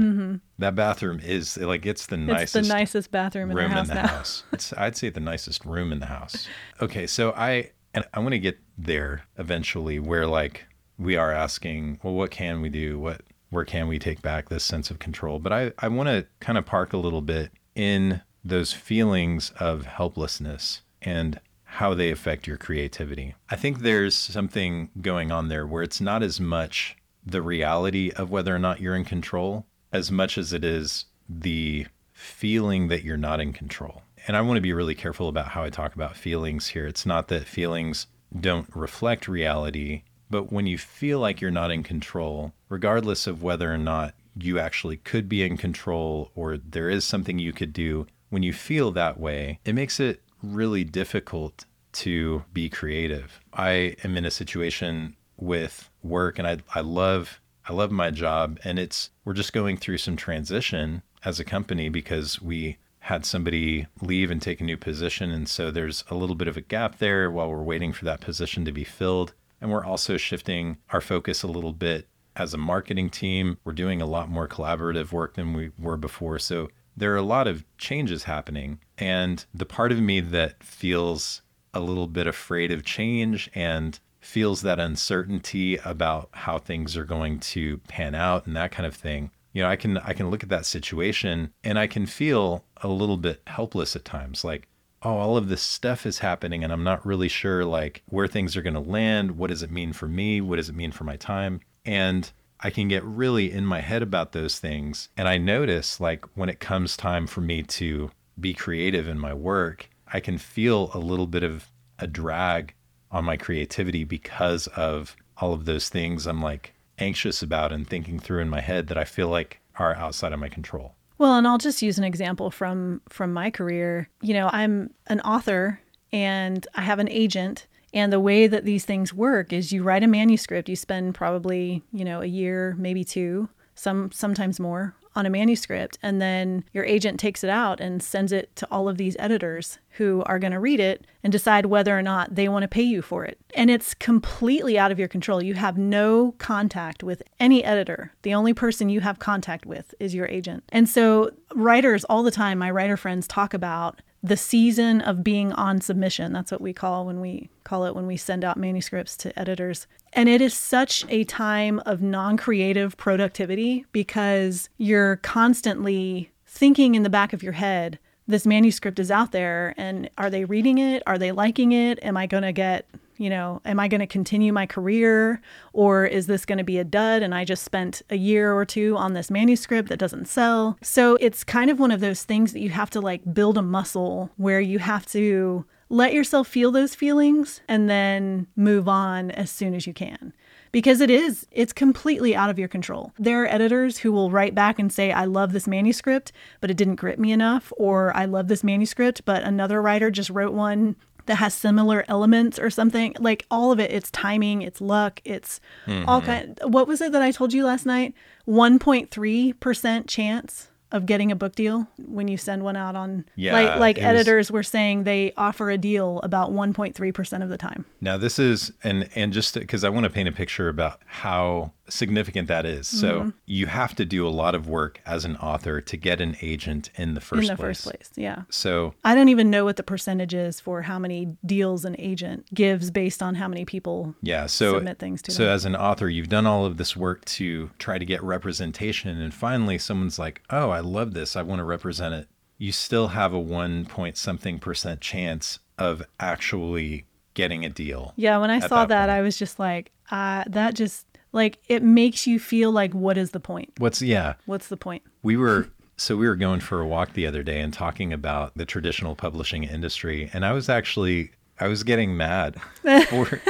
that 0.59 0.75
bathroom 0.75 1.21
is 1.21 1.57
like 1.57 1.87
it's 1.87 2.07
the 2.07 2.17
Mm-hmm. 2.17 2.31
it's 2.31 2.55
nicest 2.55 2.69
the 2.69 2.75
nicest 2.75 3.11
bathroom 3.11 3.51
in 3.51 3.57
the 3.57 3.69
house 3.69 3.89
in 3.89 3.95
the 3.95 4.07
house. 4.07 4.43
It's 4.53 4.73
I'd 4.75 4.97
say 4.97 5.09
the 5.09 5.21
nicest 5.21 5.65
room 5.65 5.91
in 5.93 6.01
the 6.01 6.07
house. 6.07 6.47
Okay, 6.83 7.07
so 7.07 7.31
I 7.33 7.71
and 7.95 8.05
I 8.13 8.19
want 8.21 8.33
to 8.33 8.39
get 8.39 8.59
there 8.77 9.23
eventually 9.39 9.99
where 9.99 10.27
like 10.27 10.67
we 10.99 11.17
are 11.17 11.33
asking, 11.33 11.99
well, 12.03 12.13
what 12.15 12.31
can 12.31 12.61
we 12.61 12.69
do? 12.69 12.99
What 12.99 13.23
where 13.51 13.65
can 13.65 13.87
we 13.89 13.99
take 13.99 14.21
back 14.21 14.49
this 14.49 14.65
sense 14.65 14.91
of 14.91 14.99
control? 14.99 15.39
But 15.39 15.53
I 15.53 15.73
I 15.79 15.89
want 15.89 16.09
to 16.09 16.27
kind 16.41 16.59
of 16.59 16.67
park 16.67 16.93
a 16.93 16.99
little 16.99 17.23
bit 17.23 17.53
in 17.75 18.21
those 18.45 18.73
feelings 18.75 19.51
of 19.59 19.87
helplessness 19.87 20.83
and 21.01 21.41
how 21.77 21.93
they 21.93 22.11
affect 22.11 22.47
your 22.47 22.57
creativity. 22.57 23.35
I 23.51 23.57
think 23.57 23.81
there's 23.81 24.15
something 24.15 24.89
going 25.03 25.31
on 25.31 25.49
there 25.49 25.67
where 25.67 25.83
it's 25.83 26.01
not 26.01 26.23
as 26.23 26.41
much 26.41 26.97
the 27.25 27.43
reality 27.43 28.11
of 28.17 28.31
whether 28.31 28.57
or 28.57 28.59
not 28.59 28.81
you're 28.81 28.97
in 28.97 29.05
control 29.05 29.67
as 29.93 30.11
much 30.11 30.39
as 30.39 30.55
it 30.55 30.65
is 30.65 31.05
the 31.29 31.87
feeling 32.15 32.89
that 32.89 33.05
you're 33.05 33.19
not 33.19 33.41
in 33.41 33.53
control. 33.53 34.01
And 34.27 34.39
I 34.39 34.41
want 34.41 34.57
to 34.57 34.63
be 34.63 34.73
really 34.73 34.95
careful 34.95 35.29
about 35.29 35.49
how 35.49 35.65
I 35.65 35.69
talk 35.69 35.95
about 35.95 36.17
feelings 36.17 36.69
here. 36.69 36.87
It's 36.87 37.05
not 37.05 37.29
that 37.29 37.47
feelings 37.47 38.07
don't 38.41 38.75
reflect 38.75 39.29
reality, 39.29 40.03
but 40.31 40.51
when 40.51 40.67
you 40.67 40.79
feel 40.79 41.21
like 41.21 41.43
you're 41.43 41.51
not 41.51 41.71
in 41.71 41.83
control, 41.83 42.55
regardless 42.71 43.27
of 43.27 43.43
whether 43.43 43.71
or 43.71 43.79
not 43.79 44.15
you 44.35 44.59
actually 44.59 44.97
could 44.97 45.29
be 45.29 45.43
in 45.43 45.59
control 45.59 46.31
or 46.35 46.57
there 46.57 46.89
is 46.89 47.05
something 47.05 47.39
you 47.39 47.53
could 47.53 47.75
do, 47.75 48.07
when 48.31 48.43
you 48.43 48.55
feel 48.55 48.91
that 48.93 49.21
way, 49.21 49.61
it 49.67 49.75
makes 49.75 50.01
it 50.01 50.23
really 50.55 50.85
difficult 50.85 51.65
to 51.93 52.45
be 52.53 52.69
creative. 52.69 53.41
I 53.53 53.97
am 54.05 54.17
in 54.17 54.25
a 54.25 54.31
situation 54.31 55.17
with 55.37 55.91
work 56.03 56.39
and 56.39 56.47
I 56.47 56.59
I 56.75 56.81
love 56.81 57.41
I 57.69 57.73
love 57.73 57.91
my 57.91 58.11
job 58.11 58.59
and 58.65 58.79
it's 58.79 59.11
we're 59.25 59.35
just 59.35 59.53
going 59.53 59.77
through 59.77 59.99
some 59.99 60.17
transition 60.17 61.03
as 61.25 61.41
a 61.41 61.45
company 61.45 61.89
because 61.89 62.41
we 62.41 62.79
had 63.01 63.25
somebody 63.25 63.87
leave 64.01 64.31
and 64.31 64.41
take 64.41 64.61
a 64.61 64.65
new 64.65 64.77
position 64.77 65.31
and 65.31 65.49
so 65.49 65.71
there's 65.71 66.05
a 66.09 66.15
little 66.15 66.37
bit 66.37 66.49
of 66.49 66.57
a 66.57 66.63
gap 66.63 66.99
there 66.99 67.31
while 67.31 67.51
we're 67.51 67.63
waiting 67.63 67.93
for 67.93 68.05
that 68.05 68.21
position 68.21 68.65
to 68.65 68.73
be 68.73 68.85
filled 68.85 69.35
and 69.61 69.71
we're 69.71 69.85
also 69.85 70.17
shifting 70.17 70.79
our 70.91 71.01
focus 71.01 71.43
a 71.43 71.49
little 71.49 71.73
bit 71.73 72.09
as 72.37 72.53
a 72.53 72.59
marketing 72.59 73.11
team. 73.11 73.59
We're 73.65 73.73
doing 73.73 74.03
a 74.03 74.07
lot 74.07 74.29
more 74.29 74.47
collaborative 74.47 75.13
work 75.13 75.35
than 75.35 75.55
we 75.55 75.73
were 75.79 75.97
before. 75.97 76.39
So 76.39 76.69
there 76.97 77.13
are 77.13 77.17
a 77.17 77.23
lot 77.23 77.47
of 77.47 77.65
changes 77.79 78.25
happening 78.25 78.79
and 78.99 79.45
the 79.55 79.67
part 79.67 79.93
of 79.93 80.01
me 80.01 80.21
that 80.21 80.63
feels 80.63 81.43
a 81.75 81.81
little 81.81 82.07
bit 82.07 82.27
afraid 82.27 82.73
of 82.73 82.85
change 82.85 83.51
and 83.55 84.01
feels 84.21 84.63
that 84.63 84.81
uncertainty 84.81 85.77
about 85.85 86.29
how 86.33 86.59
things 86.59 86.97
are 86.97 87.05
going 87.05 87.39
to 87.39 87.79
pan 87.89 88.15
out 88.15 88.47
and 88.47 88.57
that 88.57 88.73
kind 88.73 88.87
of 88.87 88.95
thing 88.95 89.31
you 89.53 89.63
know 89.63 89.69
i 89.69 89.77
can 89.77 89.99
i 89.99 90.13
can 90.13 90.31
look 90.31 90.43
at 90.43 90.49
that 90.49 90.67
situation 90.67 91.53
and 91.63 91.79
i 91.79 91.87
can 91.87 92.07
feel 92.07 92.65
a 92.83 92.89
little 92.89 93.17
bit 93.17 93.41
helpless 93.47 93.95
at 93.95 94.05
times 94.05 94.43
like 94.43 94.69
oh 95.03 95.17
all 95.17 95.37
of 95.37 95.49
this 95.49 95.63
stuff 95.63 96.05
is 96.07 96.19
happening 96.19 96.65
and 96.65 96.73
i'm 96.73 96.83
not 96.83 97.05
really 97.07 97.29
sure 97.29 97.65
like 97.65 98.03
where 98.07 98.27
things 98.27 98.57
are 98.57 98.63
going 98.63 98.75
to 98.75 98.81
land 98.81 99.33
what 99.33 99.49
does 99.49 99.63
it 99.63 99.71
mean 99.71 99.93
for 99.93 100.09
me 100.09 100.41
what 100.41 100.57
does 100.57 100.69
it 100.69 100.75
mean 100.75 100.93
for 100.93 101.05
my 101.05 101.17
time? 101.17 101.61
And 101.85 102.31
i 102.67 102.71
can 102.71 102.89
get 102.89 103.05
really 103.05 103.51
in 103.51 103.65
my 103.65 103.81
head 103.81 104.03
about 104.03 104.33
those 104.33 104.59
things 104.59 105.09
and 105.17 105.29
i 105.29 105.39
notice 105.39 106.01
like 106.01 106.25
when 106.35 106.49
it 106.49 106.61
comes 106.61 106.97
time 106.97 107.27
for 107.27 107.41
me 107.41 107.63
to 107.63 108.11
be 108.39 108.53
creative 108.53 109.09
in 109.09 109.19
my 109.19 109.33
work 109.33 109.89
i 110.13 110.21
can 110.21 110.37
feel 110.39 110.91
a 110.95 110.99
little 110.99 111.27
bit 111.27 111.43
of 111.43 111.71
a 111.99 112.07
drag 112.07 112.75
on 113.11 113.25
my 113.25 113.37
creativity 113.37 114.05
because 114.05 114.67
of 114.69 115.17
all 115.39 115.53
of 115.53 115.65
those 115.65 115.89
things 115.89 116.27
I'm 116.27 116.43
like 116.43 116.75
anxious 116.99 117.43
about 117.43 117.73
and 117.73 117.87
thinking 117.87 118.19
through 118.19 118.41
in 118.41 118.49
my 118.49 118.61
head 118.61 118.89
that 118.89 118.99
I 118.99 119.05
feel 119.05 119.29
like 119.29 119.61
are 119.77 119.95
outside 119.97 120.33
of 120.33 120.41
my 120.41 120.49
control. 120.49 120.95
Well, 121.19 121.35
and 121.35 121.47
I'll 121.47 121.59
just 121.59 121.83
use 121.83 121.99
an 121.99 122.05
example 122.05 122.51
from 122.51 123.01
from 123.09 123.33
my 123.33 123.51
career. 123.51 124.09
You 124.21 124.35
know, 124.35 124.51
I'm 124.53 124.91
an 125.07 125.21
author 125.21 125.81
and 126.13 126.67
I 126.75 126.83
have 126.83 126.99
an 126.99 127.09
agent 127.09 127.67
and 127.97 128.13
the 128.13 128.21
way 128.21 128.47
that 128.47 128.67
these 128.67 128.85
things 128.85 129.15
work 129.15 129.55
is 129.55 129.73
you 129.73 129.83
write 129.83 130.03
a 130.03 130.07
manuscript, 130.07 130.69
you 130.69 130.77
spend 130.77 131.15
probably, 131.15 131.83
you 131.93 132.05
know, 132.05 132.21
a 132.21 132.27
year, 132.27 132.77
maybe 132.79 133.05
two, 133.05 133.49
some 133.75 134.13
sometimes 134.13 134.61
more 134.61 134.95
on 135.15 135.25
a 135.25 135.31
manuscript 135.31 135.99
and 136.03 136.21
then 136.21 136.63
your 136.75 136.85
agent 136.85 137.19
takes 137.19 137.43
it 137.43 137.49
out 137.49 137.81
and 137.81 138.03
sends 138.03 138.33
it 138.33 138.55
to 138.55 138.69
all 138.71 138.87
of 138.87 138.99
these 138.99 139.17
editors 139.19 139.79
who 139.93 140.23
are 140.27 140.39
going 140.39 140.53
to 140.53 140.61
read 140.61 140.79
it 140.79 141.07
and 141.23 141.33
decide 141.33 141.65
whether 141.65 141.99
or 141.99 142.03
not 142.03 142.35
they 142.35 142.51
want 142.51 142.63
to 142.65 142.69
pay 142.69 142.83
you 142.83 143.01
for 143.01 143.25
it. 143.25 143.41
And 143.55 143.71
it's 143.71 143.95
completely 143.95 144.79
out 144.79 144.93
of 144.93 144.99
your 144.99 145.09
control. 145.09 145.43
You 145.43 145.55
have 145.55 145.79
no 145.79 146.33
contact 146.33 147.03
with 147.03 147.23
any 147.41 147.65
editor. 147.65 148.13
The 148.23 148.35
only 148.35 148.53
person 148.53 148.91
you 148.91 149.01
have 149.01 149.19
contact 149.19 149.65
with 149.65 149.95
is 149.99 150.15
your 150.15 150.27
agent. 150.27 150.65
And 150.69 150.87
so 150.87 151.31
writers 151.55 152.05
all 152.05 152.23
the 152.23 152.31
time, 152.31 152.59
my 152.59 152.71
writer 152.71 152.99
friends 152.99 153.27
talk 153.27 153.55
about 153.55 154.03
the 154.27 154.37
season 154.37 155.01
of 155.01 155.23
being 155.23 155.53
on 155.53 155.81
submission. 155.81 156.33
That's 156.33 156.51
what 156.51 156.61
we 156.61 156.73
call 156.73 157.07
when 157.07 157.21
we 157.21 157.49
call 157.63 157.85
it 157.85 157.95
when 157.95 158.07
we 158.09 158.17
send 158.17 158.45
out 158.45 158.57
manuscripts 158.57 159.17
to 159.19 159.39
editors. 159.39 159.87
And 160.13 160.29
it 160.29 160.41
is 160.41 160.53
such 160.53 161.05
a 161.09 161.23
time 161.25 161.81
of 161.87 162.03
non-creative 162.03 162.97
productivity 162.97 163.87
because 163.93 164.69
you're 164.79 165.17
constantly 165.17 166.33
thinking 166.45 166.97
in 166.97 167.05
the 167.05 167.11
back 167.11 167.33
of 167.33 167.43
your 167.43 167.53
head, 167.53 168.01
this 168.27 168.47
manuscript 168.47 168.99
is 168.99 169.13
out 169.13 169.31
there 169.31 169.75
and 169.77 170.11
are 170.19 170.31
they 170.31 170.45
reading 170.45 170.79
it? 170.79 171.05
Are 171.07 171.19
they 171.19 171.31
liking 171.31 171.71
it? 171.71 172.01
Am 172.03 172.17
I 172.17 172.27
going 172.27 172.43
to 172.43 172.53
get 172.53 172.89
you 173.19 173.31
know, 173.31 173.61
am 173.65 173.81
I 173.81 173.89
going 173.89 174.01
to 174.01 174.07
continue 174.07 174.53
my 174.53 174.67
career 174.67 175.41
or 175.73 176.07
is 176.07 176.27
this 176.27 176.45
going 176.45 176.59
to 176.59 176.65
be 176.65 176.79
a 176.79 176.85
dud 176.85 177.23
and 177.23 177.35
I 177.35 177.45
just 177.45 177.65
spent 177.65 178.03
a 178.11 178.17
year 178.17 178.55
or 178.55 178.65
two 178.65 178.97
on 178.97 179.15
this 179.15 179.31
manuscript 179.31 179.89
that 179.89 179.99
doesn't 179.99 180.29
sell? 180.29 180.79
So 180.83 181.17
it's 181.21 181.45
kind 181.45 181.71
of 181.71 181.79
one 181.79 181.91
of 181.91 182.01
those 182.01 182.23
things 182.25 182.53
that 182.53 182.61
you 182.61 182.71
have 182.71 182.91
to 182.91 183.01
like 183.01 183.35
build 183.35 183.59
a 183.59 183.63
muscle 183.63 184.31
where 184.37 184.61
you 184.61 184.79
have 184.79 185.07
to 185.07 185.65
let 185.89 186.13
yourself 186.13 186.49
feel 186.49 186.73
those 186.73 186.95
feelings 186.95 187.61
and 187.69 187.89
then 187.89 188.47
move 188.57 188.89
on 188.89 189.31
as 189.31 189.51
soon 189.51 189.75
as 189.75 189.87
you 189.87 189.93
can 189.93 190.33
because 190.73 191.01
it 191.01 191.11
is 191.11 191.47
it's 191.53 191.73
completely 191.73 192.35
out 192.35 192.51
of 192.51 192.59
your 192.59 192.69
control. 192.69 193.13
There 193.19 193.45
are 193.45 193.47
editors 193.47 193.99
who 193.99 194.11
will 194.11 194.31
write 194.31 194.55
back 194.55 194.79
and 194.79 194.93
say 194.93 195.13
I 195.13 195.25
love 195.25 195.53
this 195.53 195.69
manuscript 195.69 196.33
but 196.61 196.71
it 196.71 196.77
didn't 196.77 196.97
grip 196.97 197.19
me 197.19 197.31
enough 197.31 197.73
or 197.77 198.15
I 198.17 198.25
love 198.25 198.49
this 198.49 198.65
manuscript 198.65 199.25
but 199.25 199.43
another 199.45 199.81
writer 199.81 200.11
just 200.11 200.31
wrote 200.31 200.53
one 200.53 200.97
that 201.27 201.37
has 201.37 201.55
similar 201.55 202.05
elements 202.09 202.59
or 202.59 202.71
something. 202.71 203.15
Like 203.19 203.47
all 203.51 203.73
of 203.73 203.79
it, 203.81 203.91
it's 203.91 204.11
timing, 204.11 204.63
it's 204.63 204.81
luck, 204.81 205.21
it's 205.25 205.61
all 205.87 206.21
mm-hmm. 206.21 206.27
kind. 206.27 206.61
What 206.65 206.89
was 206.89 207.01
it 207.01 207.13
that 207.13 207.23
I 207.23 207.31
told 207.31 207.53
you 207.53 207.65
last 207.65 207.87
night? 207.87 208.15
One 208.45 208.79
point 208.79 209.11
three 209.11 209.53
percent 209.53 210.09
chance 210.09 210.69
of 210.93 211.05
getting 211.05 211.33
a 211.33 211.37
book 211.37 211.55
deal 211.55 211.89
when 211.99 212.29
you 212.29 212.37
send 212.37 212.63
one 212.63 212.77
out 212.77 212.95
on. 212.95 213.25
Yeah, 213.35 213.53
like 213.53 213.79
like 213.79 213.99
it 213.99 214.03
was- 214.03 214.21
editors 214.21 214.51
were 214.51 214.63
saying 214.63 215.05
they 215.05 215.33
offer 215.37 215.71
a 215.71 215.79
deal 215.79 216.21
about 216.23 216.53
one 216.53 216.73
point 216.73 216.95
three 216.95 217.13
percent 217.13 217.43
of 217.43 217.49
the 217.49 217.59
time. 217.59 217.85
Now 218.01 218.17
this 218.17 218.39
is 218.39 218.73
and 218.83 219.09
and 219.15 219.33
just 219.33 219.55
because 219.55 219.85
I 219.85 219.89
want 219.89 220.05
to 220.05 220.11
paint 220.11 220.29
a 220.29 220.33
picture 220.33 220.69
about 220.69 221.01
how 221.07 221.73
significant 221.89 222.49
that 222.49 222.65
is. 222.67 222.87
So 222.89 223.21
Mm-hmm. 223.21 223.29
you 223.47 223.67
have 223.67 223.95
to 223.97 224.05
do 224.05 224.27
a 224.27 224.31
lot 224.31 224.55
of 224.55 224.69
work 224.69 225.01
as 225.07 225.25
an 225.25 225.37
author 225.37 225.81
to 225.81 225.97
get 225.97 226.21
an 226.21 226.37
agent 226.43 226.91
in 226.97 227.15
the 227.15 227.21
first 227.21 227.43
in 227.43 227.49
the 227.49 227.57
place. 227.57 227.83
first 227.83 227.85
place, 227.85 228.11
yeah. 228.17 228.43
So 228.51 228.95
I 229.05 229.15
don't 229.15 229.29
even 229.29 229.51
know 229.51 229.65
what 229.65 229.77
the 229.77 229.83
percentage 229.83 230.35
is 230.35 230.61
for 230.61 230.83
how 230.83 230.99
many 230.99 231.37
deals 231.45 231.85
an 231.85 231.97
agent 231.99 232.47
gives 232.53 232.91
based 232.91 233.23
on 233.23 233.37
how 233.37 233.49
many 233.49 233.65
people 233.65 234.15
yeah, 234.23 234.47
so 234.47 234.75
submit 234.75 234.99
things 234.99 235.23
to 235.23 235.31
so 235.33 235.45
them. 235.45 235.53
as 235.53 235.65
an 235.65 235.77
author, 235.77 236.09
you've 236.09 236.29
done 236.29 236.47
all 236.47 236.65
of 236.67 236.77
this 236.77 236.97
work 236.97 237.25
to 237.27 237.71
try 237.79 237.99
to 237.99 238.05
get 238.05 238.23
representation, 238.23 239.21
and 239.21 239.33
finally 239.35 239.79
someone's 239.79 240.19
like, 240.19 240.43
"Oh, 240.51 240.71
I 240.71 240.81
love 240.81 241.15
this. 241.15 241.37
I 241.37 241.43
want 241.43 241.61
to 241.61 241.65
represent 241.65 242.15
it." 242.15 242.29
You 242.59 242.73
still 242.73 243.09
have 243.09 243.33
a 243.33 243.39
one 243.39 243.85
point 243.87 244.17
something 244.17 244.59
percent 244.59 245.01
chance 245.01 245.59
of 245.79 246.03
actually 246.19 247.05
getting 247.35 247.65
a 247.65 247.69
deal. 247.69 248.13
Yeah, 248.17 248.39
when 248.39 248.51
I 248.51 248.61
saw 248.61 248.87
that 248.87 248.89
that. 248.89 249.11
I 249.11 249.21
was 249.21 249.37
just 249.37 249.59
like, 249.59 249.93
uh, 250.11 250.45
that 250.49 250.75
just 250.75 251.07
like 251.37 251.59
it 251.69 251.83
makes 251.83 252.27
you 252.27 252.41
feel 252.41 252.73
like, 252.73 252.93
what 252.95 253.17
is 253.17 253.31
the 253.31 253.39
point? 253.39 253.73
What's 253.79 254.03
yeah? 254.03 254.35
What's 254.47 254.67
the 254.69 254.77
point? 254.77 255.05
We 255.23 255.37
were 255.37 255.69
so 255.97 256.17
we 256.17 256.27
were 256.27 256.35
going 256.35 256.61
for 256.61 256.81
a 256.81 256.87
walk 256.87 257.13
the 257.13 257.27
other 257.27 257.43
day 257.43 257.61
and 257.61 257.73
talking 257.73 258.13
about 258.13 258.57
the 258.57 258.65
traditional 258.65 259.15
publishing 259.15 259.63
industry, 259.63 260.31
and 260.33 260.45
I 260.45 260.53
was 260.53 260.69
actually 260.69 261.31
I 261.61 261.69
was 261.69 261.85
getting 261.85 262.17
mad 262.17 262.61
for 263.09 263.41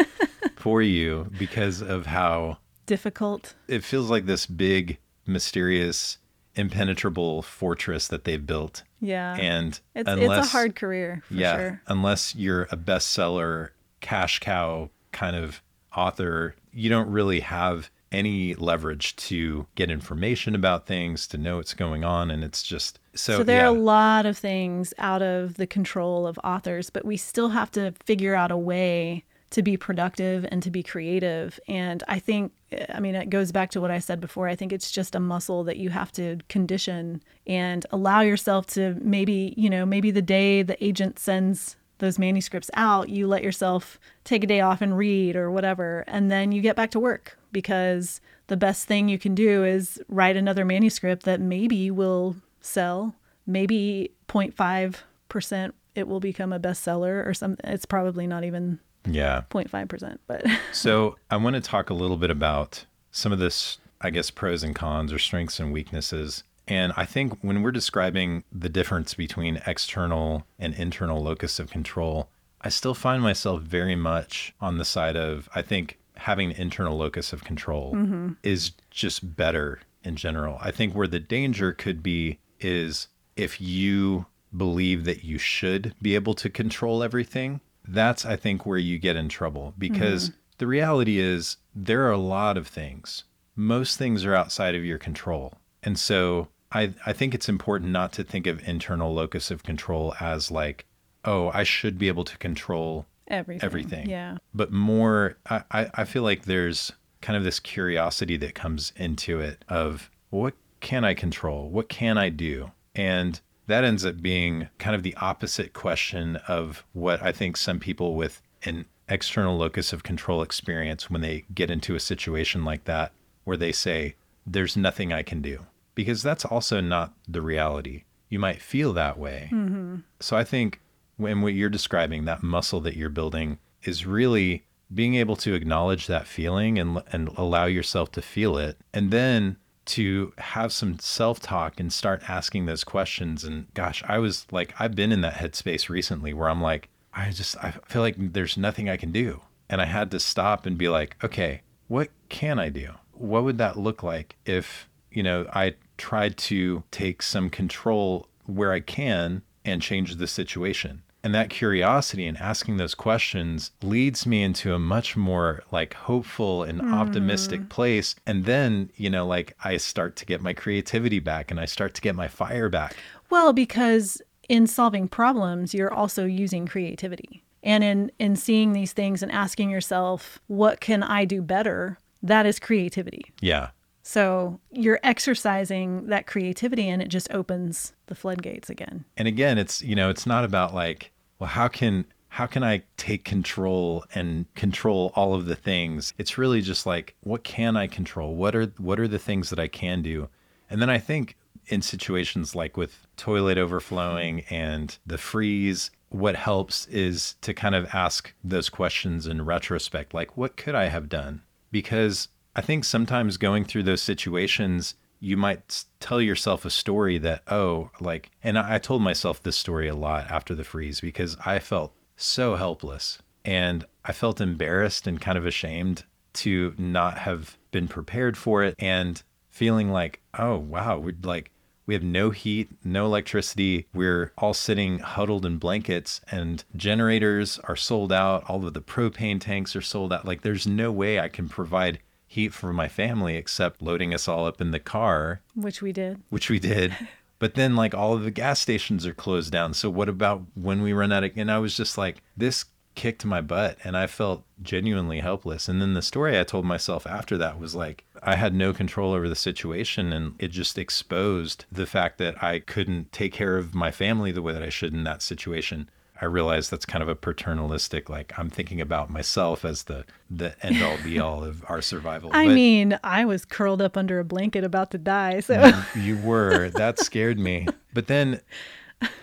for 0.57 0.83
you 0.83 1.31
because 1.39 1.81
of 1.81 2.07
how 2.07 2.59
Difficult. 2.87 3.55
it 3.69 3.83
feels 3.83 4.11
like 4.11 4.27
this 4.27 4.47
big 4.47 4.99
mysterious, 5.27 6.19
impenetrable 6.55 7.43
fortress 7.43 8.09
that 8.09 8.25
they've 8.25 8.45
built. 8.45 8.83
Yeah. 9.01 9.37
And 9.37 9.79
it's 9.95 10.09
it's 10.09 10.47
a 10.47 10.51
hard 10.51 10.75
career 10.75 11.23
for 11.27 11.35
yeah, 11.35 11.57
sure. 11.57 11.83
unless 11.87 12.35
you're 12.35 12.63
a 12.65 12.77
bestseller, 12.77 13.71
cash 14.01 14.41
cow 14.41 14.91
kind 15.13 15.37
of 15.37 15.63
author, 15.97 16.55
you 16.73 16.89
don't 16.89 17.11
really 17.11 17.41
have 17.41 17.91
any 18.13 18.55
leverage 18.55 19.17
to 19.17 19.67
get 19.75 19.91
information 19.91 20.55
about 20.55 20.87
things, 20.87 21.27
to 21.27 21.39
know 21.39 21.57
what's 21.57 21.75
going 21.75 22.05
on. 22.05 22.31
And 22.31 22.45
it's 22.45 22.63
just 22.63 22.99
so, 23.15 23.39
So 23.39 23.43
there 23.43 23.59
yeah. 23.59 23.65
are 23.65 23.75
a 23.75 23.79
lot 23.79 24.27
of 24.27 24.39
things 24.39 24.95
out 24.99 25.23
of 25.23 25.55
the 25.55 25.67
control 25.67 26.27
of 26.27 26.39
authors, 26.45 26.91
but 26.91 27.05
we 27.05 27.17
still 27.17 27.49
have 27.51 27.71
to 27.73 27.93
figure 28.05 28.35
out 28.35 28.51
a 28.51 28.57
way 28.57 29.25
to 29.51 29.63
be 29.63 29.77
productive 29.77 30.47
and 30.51 30.63
to 30.63 30.71
be 30.71 30.83
creative. 30.83 31.59
And 31.69 32.03
I 32.09 32.19
think, 32.19 32.53
I 32.89 33.01
mean, 33.01 33.15
it 33.15 33.31
goes 33.31 33.53
back 33.53 33.71
to 33.73 33.81
what 33.81 33.91
I 33.91 34.01
said 34.01 34.21
before. 34.21 34.49
I 34.49 34.57
think 34.57 34.73
it's 34.73 34.91
just 34.91 35.15
a 35.15 35.21
muscle 35.21 35.65
that 35.65 35.77
you 35.77 35.91
have 35.91 36.11
to 36.13 36.39
condition 36.49 37.23
and 37.47 37.87
allow 37.91 38.21
yourself 38.21 38.67
to 38.69 38.97
maybe, 39.01 39.55
you 39.57 39.71
know, 39.71 39.87
maybe 39.87 40.11
the 40.11 40.23
day 40.23 40.63
the 40.63 40.83
agent 40.85 41.19
sends 41.19 41.77
those 41.99 42.19
manuscripts 42.19 42.71
out, 42.75 43.09
you 43.09 43.27
let 43.27 43.43
yourself 43.43 43.99
take 44.25 44.45
a 44.45 44.47
day 44.47 44.61
off 44.61 44.81
and 44.81 44.97
read 44.97 45.37
or 45.37 45.51
whatever, 45.51 46.05
and 46.07 46.31
then 46.31 46.53
you 46.53 46.61
get 46.61 46.77
back 46.77 46.91
to 46.93 47.01
work 47.01 47.39
because 47.53 48.21
the 48.49 48.57
best 48.57 48.87
thing 48.87 49.09
you 49.09 49.19
can 49.19 49.35
do 49.35 49.65
is 49.65 50.01
write 50.09 50.37
another 50.37 50.65
manuscript 50.65 51.25
that 51.25 51.41
maybe 51.41 51.91
will 51.91 52.37
sell, 52.61 53.15
maybe 53.47 54.13
0.5% 54.29 55.73
it 55.97 56.07
will 56.07 56.21
become 56.21 56.53
a 56.53 56.61
bestseller 56.61 57.27
or 57.27 57.35
something. 57.35 57.69
It's 57.69 57.87
probably 57.87 58.27
not 58.27 58.45
even 58.45 58.79
yeah. 59.07 59.43
0.5%, 59.51 60.19
but 60.27 60.45
So 60.73 61.17
I 61.31 61.37
want 61.37 61.55
to 61.55 61.63
talk 61.63 61.91
a 61.91 61.95
little 61.95 62.17
bit 62.17 62.31
about 62.31 62.85
some 63.11 63.33
of 63.33 63.39
this, 63.39 63.79
I 64.01 64.11
guess, 64.11 64.31
pros 64.31 64.63
and 64.63 64.75
cons 64.75 65.13
or 65.13 65.19
strengths 65.19 65.59
and 65.59 65.73
weaknesses. 65.73 66.45
And 66.69 66.93
I 66.97 67.05
think 67.05 67.39
when 67.43 67.63
we're 67.63 67.73
describing 67.73 68.45
the 68.51 68.69
difference 68.69 69.15
between 69.15 69.63
external 69.67 70.47
and 70.59 70.75
internal 70.75 71.23
locus 71.23 71.59
of 71.59 71.71
control, 71.71 72.29
I 72.61 72.71
still 72.71 72.95
find 72.95 73.23
myself 73.23 73.63
very 73.63 73.95
much 73.95 74.55
on 74.61 74.79
the 74.79 74.85
side 74.85 75.17
of, 75.17 75.49
I 75.55 75.63
think 75.63 75.99
having 76.17 76.51
an 76.51 76.57
internal 76.57 76.97
locus 76.97 77.33
of 77.33 77.45
control 77.45 77.95
mm-hmm. 77.95 78.33
is 78.43 78.73
just 78.91 79.37
better 79.37 79.81
in 80.03 80.17
general. 80.17 80.59
I 80.61 80.71
think 80.71 80.95
where 80.95 81.07
the 81.07 81.21
danger 81.21 81.73
could 81.73 82.03
be 82.03 82.41
is 82.59 83.09
if 83.37 83.61
you 83.61 84.27
believe 84.57 85.05
that 85.05 85.23
you 85.23 85.39
should 85.39 85.95
be 86.01 86.15
able 86.15 86.35
to 86.35 86.49
control 86.51 87.03
everything, 87.03 87.61
that's, 87.87 88.25
I 88.25 88.37
think, 88.37 88.67
where 88.67 88.79
you 88.79 88.99
get 88.99 89.17
in 89.17 89.29
trouble 89.29 89.75
because 89.79 90.31
mm-hmm. 90.31 90.39
the 90.59 90.67
reality 90.67 91.19
is 91.19 91.59
there 91.75 92.07
are 92.07 92.13
a 92.13 92.19
lot 92.19 92.57
of 92.57 92.67
things. 92.67 93.25
Most 93.55 93.99
things 93.99 94.25
are 94.25 94.35
outside 94.35 94.75
of 94.75 94.85
your 94.85 94.99
control. 94.99 95.55
And 95.83 95.99
so 95.99 96.49
I, 96.73 96.95
I 97.05 97.13
think 97.13 97.35
it's 97.35 97.49
important 97.49 97.93
not 97.93 98.13
to 98.15 98.25
think 98.25 98.47
of 98.47 98.67
internal 98.67 99.15
locus 99.15 99.51
of 99.51 99.63
control 99.63 100.15
as 100.21 100.51
like, 100.51 100.87
oh, 101.25 101.51
I 101.55 101.63
should 101.63 101.99
be 101.99 102.09
able 102.09 102.25
to 102.25 102.37
control 102.39 103.07
everything. 103.29 103.65
everything. 103.65 104.11
Yeah. 104.11 104.39
But 104.55 104.73
more, 104.73 105.37
I, 105.49 105.63
I 105.71 105.91
I 105.95 106.05
feel 106.05 106.23
like 106.23 106.45
there's 106.45 106.93
kind 107.21 107.37
of 107.37 107.45
this 107.45 107.61
curiosity 107.61 108.37
that 108.37 108.55
comes 108.55 108.93
into 108.97 109.41
it 109.41 109.65
of 109.69 110.11
what 110.31 110.55
can 110.81 111.05
I 111.05 111.15
control? 111.15 111.69
What 111.71 111.89
can 111.89 112.19
I 112.19 112.29
do? 112.29 112.71
And 112.95 113.41
that 113.67 113.85
ends 113.85 114.05
up 114.05 114.23
being 114.23 114.69
kind 114.79 114.95
of 114.95 115.03
the 115.03 115.17
opposite 115.17 115.73
question 115.73 116.37
of 116.49 116.85
what 116.93 117.23
I 117.23 117.33
think 117.33 117.57
some 117.57 117.81
people 117.81 118.15
with 118.15 118.43
an 118.65 118.85
external 119.09 119.57
locus 119.57 119.93
of 119.93 120.03
control 120.03 120.43
experience 120.43 121.11
when 121.11 121.21
they 121.21 121.45
get 121.55 121.71
into 121.71 121.95
a 121.95 122.01
situation 122.01 122.65
like 122.65 122.85
that, 122.85 123.13
where 123.45 123.57
they 123.57 123.73
say, 123.73 124.15
there's 124.47 124.77
nothing 124.77 125.13
I 125.13 125.23
can 125.23 125.43
do. 125.43 125.67
Because 125.97 126.23
that's 126.23 126.45
also 126.45 126.81
not 126.81 127.15
the 127.27 127.43
reality. 127.43 128.05
You 128.29 128.39
might 128.39 128.63
feel 128.63 128.93
that 128.93 129.19
way. 129.19 129.49
Mm-hmm. 129.53 129.97
So 130.21 130.37
I 130.37 130.45
think 130.45 130.81
when 131.17 131.43
what 131.43 131.55
you're 131.55 131.69
describing, 131.69 132.27
that 132.27 132.45
muscle 132.45 132.81
that 132.83 132.97
you're 132.97 133.09
building, 133.09 133.59
is 133.83 134.07
really 134.07 134.63
being 134.95 135.17
able 135.17 135.35
to 135.37 135.55
acknowledge 135.55 136.07
that 136.07 136.29
feeling 136.29 136.79
and 136.79 137.03
and 137.11 137.29
allow 137.37 137.65
yourself 137.65 138.13
to 138.13 138.23
feel 138.23 138.57
it, 138.57 138.79
and 138.95 139.11
then 139.11 139.57
to 139.87 140.33
have 140.39 140.73
some 140.73 140.99
self-talk 140.99 141.81
and 141.81 141.93
start 141.93 142.29
asking 142.29 142.67
those 142.67 142.85
questions. 142.85 143.45
And 143.45 143.73
gosh, 143.75 144.03
I 144.07 144.19
was 144.19 144.47
like, 144.51 144.75
I've 144.79 144.95
been 144.95 145.13
in 145.13 145.23
that 145.23 145.35
headspace 145.35 145.89
recently 145.89 146.35
where 146.35 146.49
I'm 146.49 146.61
like, 146.61 146.89
I 147.15 147.31
just 147.31 147.57
I 147.65 147.73
feel 147.87 148.03
like 148.03 148.17
there's 148.19 148.57
nothing 148.57 148.91
I 148.91 148.97
can 148.97 149.13
do, 149.13 149.41
and 149.69 149.81
I 149.81 149.87
had 149.87 150.11
to 150.11 150.21
stop 150.21 150.67
and 150.67 150.77
be 150.77 150.89
like, 150.89 151.17
okay, 151.25 151.63
what 151.89 152.11
can 152.29 152.59
I 152.59 152.69
do? 152.69 152.91
What 153.13 153.45
would 153.45 153.59
that 153.59 153.79
look 153.79 154.03
like 154.03 154.37
if 154.45 154.89
you 155.11 155.23
know 155.23 155.47
I 155.55 155.75
tried 155.97 156.37
to 156.37 156.85
take 156.91 157.23
some 157.23 157.51
control 157.51 158.29
where 158.45 158.73
I 158.73 158.81
can 158.81 159.43
and 159.65 159.83
change 159.83 160.17
the 160.17 160.27
situation. 160.27 161.03
And 161.27 161.35
that 161.35 161.51
curiosity 161.51 162.25
and 162.29 162.39
asking 162.39 162.77
those 162.77 162.95
questions 162.95 163.73
leads 163.83 164.27
me 164.27 164.45
into 164.45 164.75
a 164.75 164.79
much 164.79 165.17
more 165.17 165.65
like 165.73 165.95
hopeful 165.95 166.63
and 166.63 166.81
hmm. 166.81 166.95
optimistic 166.95 167.69
place. 167.69 168.15
And 168.27 168.45
then, 168.45 168.91
you 168.95 169.11
know, 169.11 169.27
like 169.27 169.57
I 169.65 169.77
start 169.79 170.15
to 170.17 170.25
get 170.25 170.41
my 170.41 170.53
creativity 170.53 171.19
back 171.19 171.51
and 171.51 171.59
I 171.59 171.65
start 171.65 171.95
to 171.95 172.01
get 172.01 172.15
my 172.15 172.29
fire 172.29 172.69
back. 172.69 172.97
Well, 173.29 173.53
because 173.53 174.23
in 174.49 174.69
solving 174.69 175.09
problems, 175.09 175.75
you're 175.75 175.93
also 175.93 176.27
using 176.27 176.65
creativity. 176.65 177.43
And 177.61 177.83
in, 177.83 178.13
in 178.21 178.37
seeing 178.37 178.73
these 178.73 178.93
things 178.93 179.21
and 179.21 179.33
asking 179.33 179.71
yourself, 179.71 180.39
what 180.47 180.81
can 180.81 181.03
I 181.03 181.25
do 181.25 181.43
better? 181.43 181.99
That 182.23 182.47
is 182.47 182.61
creativity. 182.61 183.25
Yeah. 183.41 183.71
So 184.07 184.61
you're 184.71 185.01
exercising 185.03 186.07
that 186.07 186.29
creativity 186.29 186.89
and 186.89 187.03
it 187.03 187.09
just 187.09 187.29
opens 187.33 187.93
the 188.07 188.15
floodgates 188.15 188.71
again. 188.71 189.05
And 189.17 189.27
again, 189.27 189.59
it's, 189.59 189.83
you 189.83 189.97
know, 189.97 190.11
it's 190.11 190.27
not 190.27 190.45
about 190.45 190.73
like, 190.73 191.11
well, 191.41 191.51
how 191.51 191.67
can 191.67 192.05
how 192.29 192.47
can 192.47 192.63
I 192.63 192.85
take 192.97 193.25
control 193.25 194.05
and 194.15 194.47
control 194.55 195.11
all 195.17 195.35
of 195.35 195.47
the 195.47 195.57
things? 195.57 196.15
It's 196.19 196.39
really 196.39 196.61
just 196.61 196.87
like, 196.87 197.17
what 197.23 197.43
can 197.43 197.77
I 197.77 197.89
control? 197.89 198.37
What 198.37 198.55
are 198.55 198.67
what 198.79 199.01
are 199.01 199.09
the 199.09 199.19
things 199.19 199.51
that 199.51 199.59
I 199.59 199.67
can 199.67 200.03
do? 200.03 200.29
And 200.71 200.81
then 200.81 200.89
I 200.89 200.99
think 200.99 201.37
in 201.67 201.83
situations 201.83 202.55
like 202.55 202.77
with 202.77 203.09
toilet 203.17 203.59
overflowing 203.59 204.45
and 204.49 204.97
the 205.05 205.19
freeze, 205.19 205.91
what 206.11 206.37
helps 206.37 206.87
is 206.87 207.35
to 207.41 207.53
kind 207.53 207.75
of 207.75 207.93
ask 207.93 208.33
those 208.45 208.69
questions 208.69 209.27
in 209.27 209.45
retrospect, 209.45 210.15
like 210.15 210.37
what 210.37 210.57
could 210.57 210.77
I 210.77 210.85
have 210.85 211.09
done? 211.09 211.43
Because 211.73 212.29
I 212.57 212.63
think 212.63 212.85
sometimes 212.85 213.37
going 213.37 213.67
through 213.67 213.83
those 213.83 214.01
situations, 214.01 214.95
you 215.21 215.37
might 215.37 215.85
tell 216.01 216.23
yourself 216.23 216.65
a 216.65 216.71
story 216.71 217.19
that, 217.19 217.43
oh, 217.49 217.91
like, 218.01 218.31
and 218.43 218.59
I 218.59 218.79
told 218.79 219.03
myself 219.03 219.43
this 219.43 219.59
story 219.59 219.89
a 219.89 219.95
lot 219.95 220.31
after 220.31 220.55
the 220.55 220.65
freeze 220.65 221.03
because 221.03 221.37
I 221.45 221.59
felt 221.59 221.93
so 222.17 222.57
helpless 222.57 223.19
and 223.45 223.85
I 224.07 224.13
felt 224.13 224.41
embarrassed 224.41 225.07
and 225.07 225.21
kind 225.21 225.37
of 225.37 225.45
ashamed 225.45 226.05
to 226.33 226.75
not 226.79 227.19
have 227.19 227.59
been 227.73 227.89
prepared 227.89 228.39
for 228.39 228.65
it 228.65 228.75
and 228.79 229.23
feeling 229.51 229.91
like, 229.91 230.23
oh, 230.39 230.57
wow, 230.57 230.99
we're 230.99 231.15
like, 231.23 231.51
we 231.85 231.93
have 231.93 232.03
no 232.03 232.31
heat, 232.31 232.71
no 232.83 233.05
electricity. 233.05 233.87
We're 233.93 234.33
all 234.39 234.55
sitting 234.55 234.99
huddled 235.01 235.45
in 235.45 235.59
blankets, 235.59 236.21
and 236.31 236.65
generators 236.75 237.61
are 237.65 237.77
sold 237.77 238.13
out. 238.13 238.45
All 238.49 238.67
of 238.67 238.73
the 238.75 238.81
propane 238.81 239.41
tanks 239.41 239.77
are 239.77 239.83
sold 239.83 240.13
out. 240.13 240.25
Like, 240.25 240.41
there's 240.41 240.67
no 240.67 240.91
way 240.91 241.21
I 241.21 241.29
can 241.29 241.49
provide 241.49 242.01
heat 242.37 242.53
for 242.55 242.73
my 242.73 242.87
family 242.89 243.37
except 243.37 243.83
loading 243.83 244.13
us 244.15 244.29
all 244.29 244.47
up 244.47 244.61
in 244.61 244.71
the 244.71 244.79
car, 244.79 245.41
Which 245.55 245.81
we 245.83 245.93
did. 245.93 246.23
which 246.31 246.49
we 246.51 246.59
did. 246.59 246.97
But 247.39 247.53
then, 247.55 247.77
like, 247.77 247.95
all 247.95 248.15
of 248.15 248.23
the 248.25 248.31
gas 248.31 248.61
stations 248.61 249.07
are 249.07 249.13
closed 249.13 249.53
down. 249.53 249.75
So, 249.75 249.91
what 249.91 250.09
about 250.09 250.41
when 250.55 250.81
we 250.81 250.95
run 250.95 251.13
out 251.13 251.23
of? 251.23 251.33
And 251.37 251.51
I 251.51 251.59
was 251.59 251.77
just 251.77 251.99
like, 251.99 252.23
this 252.35 252.65
kicked 252.95 253.27
my 253.27 253.43
butt, 253.43 253.77
and 253.85 253.95
I 253.95 254.07
felt 254.07 254.43
genuinely 254.63 255.21
helpless. 255.21 255.69
And 255.69 255.79
then 255.83 255.93
the 255.93 256.01
story 256.01 256.41
I 256.41 256.45
told 256.45 256.65
myself 256.65 257.07
after 257.07 257.37
that 257.37 257.61
was 257.61 257.75
like, 257.75 258.05
I 258.23 258.37
had 258.37 258.55
no 258.55 258.73
control 258.73 259.13
over 259.13 259.29
the 259.29 259.37
situation, 259.37 260.15
and 260.15 260.35
it 260.39 260.49
just 260.49 260.79
exposed 260.79 261.67
the 261.71 261.85
fact 261.85 262.17
that 262.17 262.43
I 262.43 262.59
couldn't 262.59 263.13
take 263.13 263.35
care 263.35 263.59
of 263.59 263.75
my 263.75 263.91
family 263.91 264.33
the 264.33 264.41
way 264.41 264.55
that 264.55 264.63
I 264.63 264.71
should 264.71 264.95
in 264.95 265.05
that 265.05 265.21
situation. 265.21 265.91
I 266.21 266.25
realize 266.25 266.71
that's 266.71 266.87
kind 266.87 267.03
of 267.03 267.09
a 267.09 267.15
paternalistic, 267.15 268.09
like 268.09 268.33
I'm 268.39 268.49
thinking 268.51 268.81
about 268.81 269.11
myself 269.11 269.65
as 269.65 269.85
the 269.85 270.05
the 270.31 270.55
end 270.65 270.83
all 270.83 270.97
be 271.05 271.19
all 271.19 271.45
of 271.45 271.65
our 271.69 271.83
survival. 271.83 272.31
I 272.33 272.47
But- 272.47 272.55
mean, 272.55 272.99
I 273.05 273.25
was 273.25 273.45
curled 273.45 273.83
up 273.83 273.97
under 273.97 274.19
a 274.19 274.25
blanket 274.25 274.65
about 274.65 274.91
to 274.93 274.99
die. 274.99 275.41
So 275.41 275.73
you 275.95 276.17
were. 276.19 276.71
That 276.71 276.99
scared 276.99 277.39
me. 277.39 277.67
But 277.93 278.07
then 278.07 278.41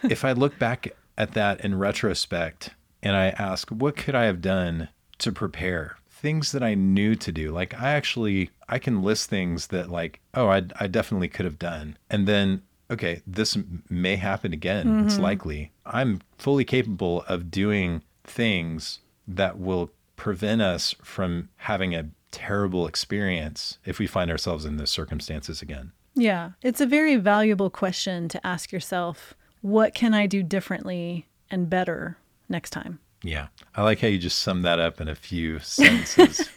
if 0.03 0.23
I 0.23 0.31
look 0.33 0.57
back 0.59 0.93
at 1.17 1.33
that 1.33 1.61
in 1.65 1.77
retrospect 1.77 2.71
and 3.01 3.15
I 3.15 3.27
ask, 3.29 3.69
what 3.69 3.95
could 3.97 4.15
I 4.15 4.25
have 4.25 4.41
done 4.41 4.89
to 5.19 5.31
prepare? 5.31 5.97
Things 6.09 6.51
that 6.53 6.63
I 6.63 6.73
knew 6.73 7.15
to 7.15 7.31
do. 7.31 7.51
Like 7.51 7.73
I 7.79 7.91
actually 7.91 8.49
I 8.69 8.79
can 8.79 9.01
list 9.03 9.29
things 9.29 9.67
that 9.67 9.89
like, 9.89 10.19
oh, 10.33 10.47
I 10.47 10.63
I 10.79 10.87
definitely 10.87 11.27
could 11.27 11.45
have 11.45 11.59
done. 11.59 11.97
And 12.09 12.27
then 12.27 12.61
okay, 12.89 13.21
this 13.25 13.57
may 13.89 14.15
happen 14.15 14.53
again. 14.53 15.05
It's 15.05 15.15
mm-hmm. 15.15 15.23
likely. 15.23 15.71
I'm 15.85 16.21
fully 16.37 16.65
capable 16.65 17.23
of 17.27 17.51
doing 17.51 18.03
things 18.23 18.99
that 19.27 19.59
will 19.59 19.91
prevent 20.15 20.61
us 20.61 20.95
from 21.03 21.49
having 21.57 21.95
a 21.95 22.09
terrible 22.31 22.87
experience 22.87 23.77
if 23.85 23.99
we 23.99 24.07
find 24.07 24.31
ourselves 24.31 24.65
in 24.65 24.77
those 24.77 24.89
circumstances 24.89 25.61
again. 25.61 25.91
Yeah. 26.15 26.51
It's 26.61 26.81
a 26.81 26.85
very 26.85 27.15
valuable 27.15 27.69
question 27.69 28.27
to 28.29 28.45
ask 28.45 28.71
yourself 28.71 29.33
what 29.61 29.93
can 29.93 30.13
I 30.13 30.27
do 30.27 30.43
differently 30.43 31.27
and 31.49 31.69
better 31.69 32.17
next 32.49 32.71
time? 32.71 32.99
Yeah. 33.23 33.47
I 33.75 33.83
like 33.83 34.01
how 34.01 34.07
you 34.07 34.17
just 34.17 34.39
summed 34.39 34.65
that 34.65 34.79
up 34.79 34.99
in 34.99 35.07
a 35.07 35.15
few 35.15 35.59
sentences. 35.59 36.49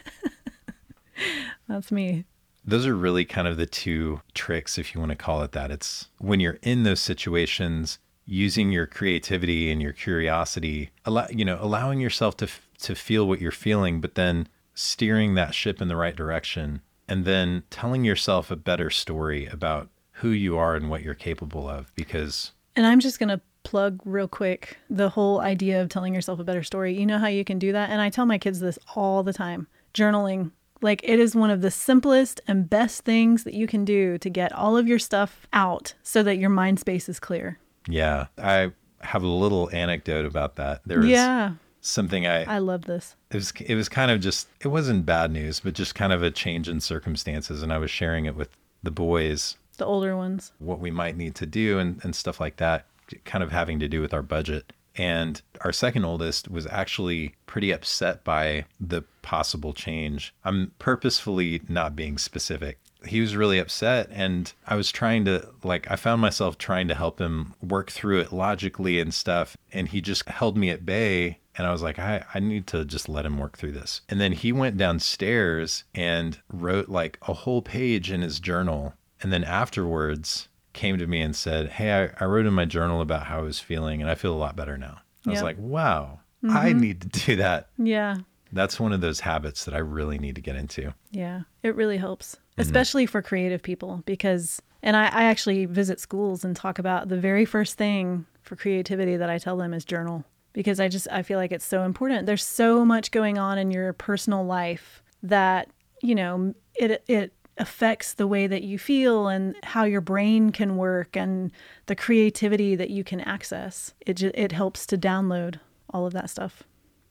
That's 1.69 1.93
me. 1.93 2.25
Those 2.67 2.87
are 2.87 2.97
really 2.97 3.25
kind 3.25 3.47
of 3.47 3.57
the 3.57 3.67
two 3.67 4.21
tricks, 4.35 4.77
if 4.77 4.95
you 4.95 5.01
want 5.01 5.11
to 5.11 5.17
call 5.17 5.43
it 5.43 5.53
that. 5.53 5.71
It's 5.71 6.09
when 6.19 6.41
you're 6.41 6.59
in 6.63 6.83
those 6.83 7.01
situations, 7.01 7.99
using 8.25 8.73
your 8.73 8.87
creativity 8.87 9.71
and 9.71 9.81
your 9.81 9.93
curiosity, 9.93 10.91
allow, 11.05 11.29
you 11.31 11.45
know, 11.45 11.59
allowing 11.61 12.01
yourself 12.01 12.37
to, 12.39 12.49
to 12.79 12.95
feel 12.95 13.29
what 13.29 13.41
you're 13.41 13.53
feeling, 13.53 14.01
but 14.01 14.17
then 14.17 14.49
steering 14.75 15.35
that 15.35 15.55
ship 15.55 15.81
in 15.81 15.89
the 15.89 15.97
right 15.97 16.17
direction 16.17 16.83
and 17.09 17.25
then 17.25 17.63
telling 17.71 18.05
yourself 18.05 18.51
a 18.51 18.57
better 18.57 18.91
story 18.91 19.47
about 19.47 19.89
who 20.13 20.31
you 20.31 20.57
are 20.59 20.75
and 20.75 20.91
what 20.91 21.03
you're 21.03 21.15
capable 21.15 21.69
of 21.69 21.95
because 21.95 22.53
And 22.75 22.87
I'm 22.87 23.01
just 23.01 23.19
going 23.19 23.29
to 23.29 23.41
plug 23.63 24.01
real 24.05 24.29
quick 24.29 24.77
the 24.89 25.09
whole 25.09 25.41
idea 25.41 25.83
of 25.83 25.89
telling 25.89 26.15
yourself 26.15 26.39
a 26.39 26.45
better 26.45 26.63
story. 26.63 26.99
You 26.99 27.07
know 27.07 27.19
how 27.19 27.27
you 27.27 27.45
can 27.45 27.59
do 27.59 27.73
that? 27.73 27.91
And 27.91 28.01
I 28.01 28.11
tell 28.11 28.27
my 28.27 28.39
kids 28.39 28.61
this 28.61 28.79
all 28.95 29.23
the 29.23 29.33
time 29.33 29.67
journaling. 29.95 30.51
Like, 30.83 31.01
it 31.05 31.19
is 31.19 31.35
one 31.35 31.51
of 31.51 31.63
the 31.63 31.71
simplest 31.71 32.41
and 32.47 32.69
best 32.69 33.03
things 33.03 33.45
that 33.45 33.55
you 33.55 33.67
can 33.67 33.85
do 33.85 34.19
to 34.19 34.29
get 34.31 34.53
all 34.53 34.77
of 34.77 34.87
your 34.87 34.99
stuff 34.99 35.47
out 35.53 35.95
so 36.03 36.23
that 36.23 36.37
your 36.37 36.51
mind 36.51 36.79
space 36.81 37.09
is 37.09 37.19
clear. 37.21 37.59
yeah 37.89 38.27
i 38.39 38.71
have 39.01 39.23
a 39.23 39.27
little 39.29 39.71
anecdote 39.73 40.25
about 40.27 40.57
that 40.57 40.81
there 40.87 40.99
was 40.99 41.09
yeah, 41.09 41.53
something 41.81 42.27
i 42.27 42.43
I 42.57 42.59
love 42.59 42.83
this. 42.87 43.15
it 43.31 43.37
was 43.37 43.53
it 43.61 43.75
was 43.77 43.89
kind 43.89 44.11
of 44.11 44.21
just 44.21 44.49
it 44.61 44.69
wasn't 44.69 45.07
bad 45.07 45.31
news 45.31 45.61
but 45.61 45.75
just 45.75 45.95
kind 45.95 46.13
of 46.13 46.23
a 46.23 46.31
change 46.31 46.69
in 46.69 46.81
circumstances 46.81 47.63
and 47.63 47.73
i 47.73 47.79
was 47.79 47.91
sharing 47.91 48.25
it 48.27 48.35
with 48.35 48.51
the 48.83 48.91
boys 48.91 49.57
The 49.79 49.85
older 49.87 50.17
ones. 50.17 50.53
what 50.59 50.81
we 50.81 50.91
might 50.91 51.17
need 51.17 51.35
to 51.37 51.47
do 51.47 51.79
and, 51.79 52.01
and 52.05 52.15
stuff 52.17 52.41
like 52.41 52.57
that 52.57 52.87
kind 53.25 53.45
of 53.45 53.53
having 53.53 53.79
to 53.81 53.89
do 53.89 54.01
with 54.01 54.13
our 54.13 54.23
budget 54.23 54.73
and 54.97 55.43
our 55.63 55.73
second 55.73 56.05
oldest 56.05 56.51
was 56.51 56.67
actually 56.69 57.35
pretty 57.47 57.71
upset 57.71 58.25
by 58.25 58.65
the 58.81 59.03
possible 59.23 59.73
change 59.73 60.35
i'm 60.45 60.73
purposefully 60.79 61.61
not 61.69 61.97
being 61.97 62.19
specific 62.19 62.79
he 63.07 63.21
was 63.21 63.37
really 63.37 63.59
upset 63.59 64.09
and 64.11 64.53
i 64.67 64.75
was 64.75 64.91
trying 64.91 65.25
to 65.25 65.49
like 65.63 65.91
i 65.91 65.97
found 65.97 66.21
myself 66.21 66.57
trying 66.59 66.89
to 66.89 66.95
help 66.95 67.21
him 67.21 67.55
work 67.63 67.91
through 67.91 68.21
it 68.21 68.33
logically 68.33 69.01
and 69.01 69.13
stuff 69.13 69.57
and 69.73 69.89
he 69.89 70.01
just 70.01 70.29
held 70.29 70.57
me 70.57 70.71
at 70.71 70.87
bay 70.87 71.39
and 71.59 71.67
I 71.67 71.73
was 71.73 71.83
like, 71.83 71.99
I, 71.99 72.25
I 72.35 72.41
need 72.41 72.67
to 72.69 72.85
just 72.85 73.09
let 73.09 73.25
him 73.25 73.39
work 73.39 73.57
through 73.57 73.73
this. 73.73 74.03
And 74.09 74.21
then 74.21 74.33
he 74.33 74.53
went 74.53 74.77
downstairs 74.77 75.85
and 75.95 76.39
wrote 76.53 76.89
like 76.89 77.19
a 77.23 77.33
whole 77.33 77.63
page 77.63 78.11
in 78.11 78.23
his 78.23 78.41
journal. 78.41 78.95
And 79.23 79.33
then 79.33 79.45
afterwards 79.45 80.49
came 80.77 80.99
to 80.99 81.07
me 81.07 81.21
and 81.21 81.35
said, 81.35 81.71
Hey, 81.71 81.93
I, 81.93 82.25
I 82.25 82.27
wrote 82.27 82.47
in 82.47 82.55
my 82.55 82.67
journal 82.67 83.01
about 83.01 83.27
how 83.27 83.39
I 83.39 83.43
was 83.43 83.59
feeling 83.59 84.01
and 84.01 84.11
I 84.11 84.15
feel 84.15 84.33
a 84.33 84.37
lot 84.37 84.55
better 84.55 84.79
now. 84.79 84.99
I 85.27 85.31
was 85.31 85.43
like, 85.43 85.57
wow, 85.59 86.21
I 86.45 86.71
mm-hmm. 86.71 86.81
need 86.81 87.01
to 87.01 87.09
do 87.09 87.37
that. 87.37 87.71
Yeah. 87.79 88.19
That's 88.53 88.79
one 88.79 88.93
of 88.93 89.01
those 89.01 89.21
habits 89.21 89.65
that 89.65 89.75
I 89.75 89.79
really 89.79 90.19
need 90.19 90.37
to 90.37 90.41
get 90.41 90.55
into. 90.55 90.95
Yeah, 91.11 91.43
it 91.63 91.75
really 91.75 91.97
helps, 91.97 92.37
mm-hmm. 92.37 92.61
especially 92.61 93.07
for 93.07 93.21
creative 93.23 93.63
people 93.63 94.03
because, 94.07 94.63
and 94.83 94.97
I, 94.97 95.07
I 95.07 95.25
actually 95.25 95.67
visit 95.67 95.99
schools 95.99 96.45
and 96.45 96.55
talk 96.55 96.79
about 96.79 97.09
the 97.09 97.19
very 97.19 97.45
first 97.45 97.77
thing 97.77 98.25
for 98.43 98.55
creativity 98.55 99.17
that 99.17 99.29
I 99.29 99.39
tell 99.39 99.57
them 99.57 99.75
is 99.75 99.85
journal 99.85 100.25
because 100.53 100.79
I 100.79 100.89
just, 100.89 101.09
I 101.11 101.23
feel 101.23 101.39
like 101.39 101.51
it's 101.51 101.65
so 101.65 101.83
important. 101.83 102.27
There's 102.27 102.45
so 102.45 102.85
much 102.85 103.11
going 103.11 103.37
on 103.37 103.59
in 103.59 103.73
your 103.73 103.93
personal 103.93 104.45
life 104.45 105.03
that, 105.25 105.69
you 106.03 106.15
know, 106.15 106.55
it, 106.77 107.03
it, 107.09 107.33
affects 107.59 108.15
the 108.15 108.27
way 108.27 108.47
that 108.47 108.63
you 108.63 108.79
feel 108.79 109.29
and 109.29 109.57
how 109.63 109.85
your 109.85 110.01
brain 110.01 110.51
can 110.51 110.77
work 110.77 111.17
and 111.17 111.51
the 111.87 111.97
creativity 111.97 112.77
that 112.77 112.91
you 112.91 113.03
can 113.05 113.21
access. 113.21 113.95
It 114.01 114.23
it 114.23 114.53
helps 114.53 114.87
to 114.87 114.99
download 114.99 115.61
all 115.91 116.07
of 116.07 116.13
that 116.13 116.31
stuff. 116.31 116.63